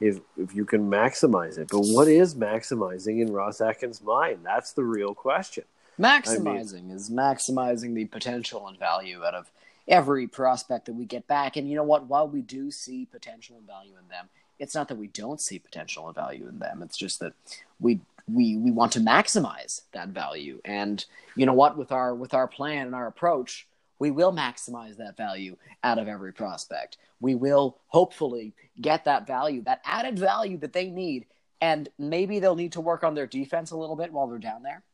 if 0.00 0.20
if 0.36 0.54
you 0.54 0.64
can 0.64 0.88
maximize 0.88 1.58
it. 1.58 1.68
But 1.70 1.82
what 1.82 2.08
is 2.08 2.34
maximizing 2.34 3.20
in 3.20 3.32
Ross 3.32 3.60
Atkins' 3.60 4.00
mind? 4.00 4.38
That's 4.44 4.72
the 4.72 4.84
real 4.84 5.14
question. 5.14 5.64
Maximizing 5.98 6.78
I 6.78 6.82
mean, 6.82 6.90
is 6.92 7.10
maximizing 7.10 7.94
the 7.94 8.04
potential 8.04 8.68
and 8.68 8.78
value 8.78 9.24
out 9.24 9.34
of 9.34 9.50
every 9.88 10.28
prospect 10.28 10.86
that 10.86 10.92
we 10.92 11.04
get 11.04 11.26
back. 11.26 11.56
And 11.56 11.68
you 11.68 11.74
know 11.74 11.82
what? 11.82 12.06
While 12.06 12.28
we 12.28 12.40
do 12.40 12.70
see 12.70 13.06
potential 13.06 13.56
and 13.56 13.66
value 13.66 13.94
in 14.00 14.08
them, 14.08 14.28
it's 14.60 14.74
not 14.74 14.86
that 14.88 14.98
we 14.98 15.08
don't 15.08 15.40
see 15.40 15.58
potential 15.58 16.06
and 16.06 16.14
value 16.14 16.46
in 16.48 16.60
them. 16.60 16.82
It's 16.82 16.96
just 16.96 17.18
that 17.20 17.32
we 17.80 18.00
we 18.30 18.56
we 18.56 18.70
want 18.70 18.92
to 18.92 19.00
maximize 19.00 19.82
that 19.92 20.08
value. 20.08 20.60
And 20.64 21.04
you 21.34 21.46
know 21.46 21.54
what? 21.54 21.76
With 21.76 21.92
our 21.92 22.14
with 22.14 22.34
our 22.34 22.48
plan 22.48 22.86
and 22.86 22.94
our 22.94 23.06
approach, 23.06 23.66
we 23.98 24.10
will 24.10 24.32
maximize 24.32 24.96
that 24.96 25.16
value 25.16 25.56
out 25.82 25.98
of 25.98 26.08
every 26.08 26.32
prospect. 26.32 26.96
We 27.20 27.34
will 27.34 27.78
hopefully 27.88 28.54
get 28.80 29.04
that 29.04 29.26
value, 29.26 29.62
that 29.62 29.80
added 29.84 30.18
value 30.18 30.58
that 30.58 30.72
they 30.72 30.90
need. 30.90 31.26
And 31.60 31.88
maybe 31.98 32.38
they'll 32.38 32.54
need 32.54 32.72
to 32.72 32.80
work 32.80 33.02
on 33.02 33.14
their 33.14 33.26
defense 33.26 33.72
a 33.72 33.76
little 33.76 33.96
bit 33.96 34.12
while 34.12 34.28
they're 34.28 34.38
down 34.38 34.62
there. 34.62 34.84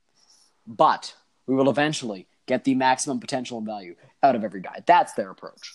But 0.67 1.15
we 1.47 1.55
will 1.55 1.69
eventually 1.69 2.27
get 2.47 2.65
the 2.65 2.75
maximum 2.75 3.21
potential 3.21 3.59
and 3.59 3.67
value 3.67 3.97
out 4.23 4.35
of 4.35 4.45
every 4.45 4.61
guy. 4.61 4.83
That's 4.87 5.13
their 5.13 5.31
approach. 5.31 5.75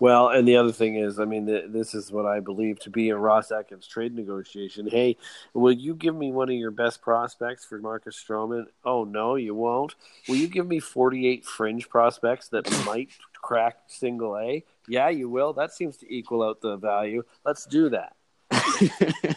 Well, 0.00 0.28
and 0.28 0.46
the 0.46 0.56
other 0.56 0.72
thing 0.72 0.96
is, 0.96 1.18
I 1.18 1.24
mean, 1.24 1.46
this 1.46 1.94
is 1.94 2.12
what 2.12 2.26
I 2.26 2.40
believe 2.40 2.78
to 2.80 2.90
be 2.90 3.10
a 3.10 3.16
Ross 3.16 3.50
Atkins 3.50 3.86
trade 3.86 4.14
negotiation. 4.14 4.88
Hey, 4.88 5.16
will 5.54 5.72
you 5.72 5.94
give 5.94 6.14
me 6.14 6.32
one 6.32 6.48
of 6.48 6.54
your 6.54 6.70
best 6.70 7.02
prospects 7.02 7.64
for 7.64 7.78
Marcus 7.78 8.22
Stroman? 8.22 8.66
Oh 8.84 9.04
no, 9.04 9.36
you 9.36 9.54
won't. 9.54 9.94
Will 10.28 10.36
you 10.36 10.48
give 10.48 10.66
me 10.66 10.80
forty-eight 10.80 11.44
fringe 11.44 11.88
prospects 11.88 12.48
that 12.48 12.70
might 12.86 13.10
crack 13.42 13.76
single 13.88 14.36
A? 14.36 14.64
Yeah, 14.86 15.08
you 15.08 15.28
will. 15.28 15.52
That 15.52 15.72
seems 15.72 15.96
to 15.98 16.12
equal 16.12 16.42
out 16.42 16.60
the 16.60 16.76
value. 16.76 17.22
Let's 17.44 17.66
do 17.66 17.90
that. 17.90 18.14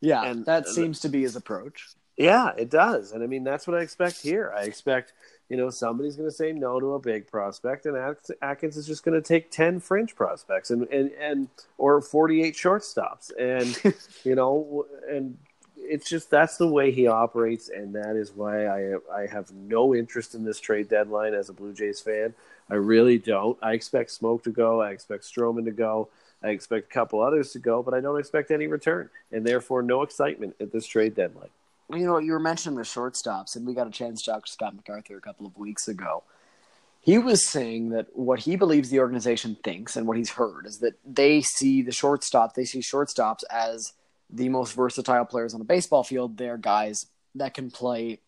yeah, 0.00 0.24
and 0.24 0.44
that 0.46 0.68
seems 0.68 1.00
to 1.00 1.08
be 1.08 1.22
his 1.22 1.36
approach. 1.36 1.88
Yeah, 2.20 2.50
it 2.56 2.68
does. 2.68 3.12
And 3.12 3.22
I 3.22 3.26
mean, 3.26 3.44
that's 3.44 3.66
what 3.66 3.78
I 3.78 3.80
expect 3.80 4.20
here. 4.20 4.52
I 4.54 4.64
expect, 4.64 5.14
you 5.50 5.56
know, 5.56 5.68
somebody's 5.68 6.14
going 6.14 6.28
to 6.28 6.34
say 6.34 6.52
no 6.52 6.78
to 6.78 6.94
a 6.94 7.00
big 7.00 7.26
prospect, 7.26 7.84
and 7.84 7.96
Atkins 8.40 8.76
is 8.76 8.86
just 8.86 9.02
going 9.04 9.20
to 9.20 9.28
take 9.28 9.50
10 9.50 9.80
fringe 9.80 10.14
prospects 10.14 10.70
and, 10.70 10.86
and, 10.90 11.10
and, 11.20 11.48
or 11.76 12.00
48 12.00 12.54
shortstops. 12.54 13.32
And, 13.36 13.94
you 14.24 14.36
know, 14.36 14.86
and 15.10 15.36
it's 15.76 16.08
just 16.08 16.30
that's 16.30 16.56
the 16.56 16.68
way 16.68 16.92
he 16.92 17.08
operates. 17.08 17.68
And 17.68 17.92
that 17.96 18.14
is 18.14 18.30
why 18.30 18.66
I, 18.66 18.94
I 19.12 19.26
have 19.26 19.52
no 19.52 19.92
interest 19.92 20.36
in 20.36 20.44
this 20.44 20.60
trade 20.60 20.88
deadline 20.88 21.34
as 21.34 21.48
a 21.48 21.52
Blue 21.52 21.72
Jays 21.72 22.00
fan. 22.00 22.32
I 22.70 22.74
really 22.76 23.18
don't. 23.18 23.58
I 23.60 23.72
expect 23.72 24.12
Smoke 24.12 24.44
to 24.44 24.50
go, 24.50 24.80
I 24.80 24.90
expect 24.90 25.24
Stroman 25.24 25.64
to 25.64 25.72
go. 25.72 26.10
I 26.44 26.50
expect 26.50 26.86
a 26.86 26.94
couple 26.94 27.20
others 27.20 27.50
to 27.52 27.58
go, 27.58 27.82
but 27.82 27.92
I 27.92 28.00
don't 28.00 28.20
expect 28.20 28.52
any 28.52 28.68
return, 28.68 29.10
and 29.32 29.44
therefore 29.44 29.82
no 29.82 30.02
excitement 30.02 30.54
at 30.60 30.72
this 30.72 30.86
trade 30.86 31.14
deadline 31.14 31.50
you 31.92 32.06
know, 32.06 32.18
you 32.18 32.32
were 32.32 32.40
mentioning 32.40 32.76
the 32.76 32.84
shortstops, 32.84 33.56
and 33.56 33.66
we 33.66 33.74
got 33.74 33.86
a 33.86 33.90
chance 33.90 34.22
to 34.22 34.30
talk 34.30 34.46
to 34.46 34.52
Scott 34.52 34.74
MacArthur 34.74 35.16
a 35.16 35.20
couple 35.20 35.46
of 35.46 35.56
weeks 35.56 35.88
ago. 35.88 36.24
He 37.00 37.16
was 37.18 37.46
saying 37.46 37.90
that 37.90 38.08
what 38.12 38.40
he 38.40 38.56
believes 38.56 38.90
the 38.90 39.00
organization 39.00 39.56
thinks 39.64 39.96
and 39.96 40.06
what 40.06 40.18
he's 40.18 40.30
heard 40.30 40.66
is 40.66 40.78
that 40.78 40.98
they 41.04 41.40
see 41.40 41.82
the 41.82 41.92
shortstop, 41.92 42.54
they 42.54 42.66
see 42.66 42.80
shortstops 42.80 43.42
as 43.50 43.94
the 44.28 44.48
most 44.50 44.74
versatile 44.74 45.24
players 45.24 45.54
on 45.54 45.60
the 45.60 45.64
baseball 45.64 46.04
field. 46.04 46.36
They're 46.36 46.58
guys 46.58 47.06
that 47.34 47.54
can 47.54 47.70
play 47.70 48.20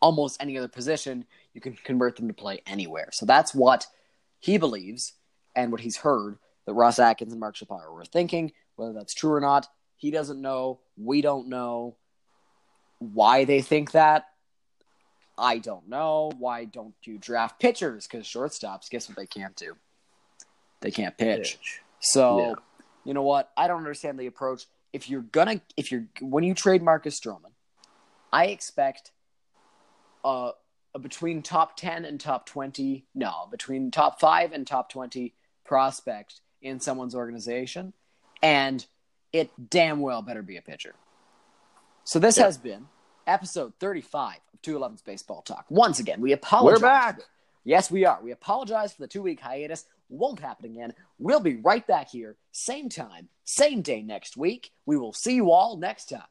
almost 0.00 0.42
any 0.42 0.58
other 0.58 0.68
position. 0.68 1.24
You 1.54 1.60
can 1.60 1.74
convert 1.84 2.16
them 2.16 2.28
to 2.28 2.34
play 2.34 2.62
anywhere. 2.66 3.10
So 3.12 3.26
that's 3.26 3.54
what 3.54 3.86
he 4.40 4.58
believes 4.58 5.14
and 5.54 5.70
what 5.72 5.80
he's 5.80 5.98
heard 5.98 6.38
that 6.66 6.74
Ross 6.74 6.98
Atkins 6.98 7.32
and 7.32 7.40
Mark 7.40 7.56
Shapiro 7.56 7.92
were 7.92 8.04
thinking. 8.04 8.52
Whether 8.76 8.92
that's 8.92 9.14
true 9.14 9.32
or 9.32 9.40
not, 9.40 9.66
he 9.96 10.10
doesn't 10.10 10.40
know. 10.40 10.80
We 10.96 11.20
don't 11.22 11.48
know. 11.48 11.96
Why 12.98 13.44
they 13.44 13.62
think 13.62 13.92
that, 13.92 14.26
I 15.36 15.58
don't 15.58 15.88
know. 15.88 16.32
Why 16.38 16.64
don't 16.64 16.94
you 17.04 17.18
draft 17.18 17.60
pitchers? 17.60 18.06
Because 18.06 18.26
shortstops, 18.26 18.90
guess 18.90 19.08
what 19.08 19.16
they 19.16 19.26
can't 19.26 19.54
do? 19.54 19.76
They 20.80 20.90
can't 20.90 21.16
pitch. 21.16 21.58
pitch. 21.60 21.80
So, 22.00 22.38
yeah. 22.40 22.54
you 23.04 23.14
know 23.14 23.22
what? 23.22 23.50
I 23.56 23.68
don't 23.68 23.78
understand 23.78 24.18
the 24.18 24.26
approach. 24.26 24.64
If 24.92 25.10
you're 25.10 25.22
gonna, 25.22 25.60
if 25.76 25.92
you're 25.92 26.06
when 26.20 26.44
you 26.44 26.54
trade 26.54 26.82
Marcus 26.82 27.20
Stroman, 27.20 27.52
I 28.32 28.46
expect 28.46 29.12
uh, 30.24 30.52
a 30.94 30.98
between 30.98 31.42
top 31.42 31.76
ten 31.76 32.04
and 32.04 32.18
top 32.18 32.46
twenty. 32.46 33.04
No, 33.14 33.48
between 33.50 33.90
top 33.90 34.18
five 34.18 34.52
and 34.52 34.66
top 34.66 34.88
twenty 34.90 35.34
prospect 35.64 36.40
in 36.62 36.80
someone's 36.80 37.14
organization, 37.14 37.92
and 38.42 38.84
it 39.32 39.50
damn 39.68 40.00
well 40.00 40.22
better 40.22 40.42
be 40.42 40.56
a 40.56 40.62
pitcher. 40.62 40.94
So 42.08 42.18
this 42.18 42.38
has 42.38 42.56
been 42.56 42.86
episode 43.26 43.74
35 43.80 44.36
of 44.54 44.62
211's 44.62 45.02
Baseball 45.02 45.42
Talk. 45.42 45.66
Once 45.68 46.00
again, 46.00 46.22
we 46.22 46.32
apologize. 46.32 46.80
We're 46.80 46.88
back. 46.88 47.20
Yes, 47.64 47.90
we 47.90 48.06
are. 48.06 48.18
We 48.22 48.30
apologize 48.30 48.94
for 48.94 49.02
the 49.02 49.08
two 49.08 49.20
week 49.20 49.40
hiatus. 49.40 49.84
Won't 50.08 50.40
happen 50.40 50.70
again. 50.70 50.94
We'll 51.18 51.38
be 51.40 51.56
right 51.56 51.86
back 51.86 52.08
here, 52.08 52.36
same 52.50 52.88
time, 52.88 53.28
same 53.44 53.82
day 53.82 54.00
next 54.00 54.38
week. 54.38 54.70
We 54.86 54.96
will 54.96 55.12
see 55.12 55.34
you 55.34 55.52
all 55.52 55.76
next 55.76 56.08
time. 56.08 56.22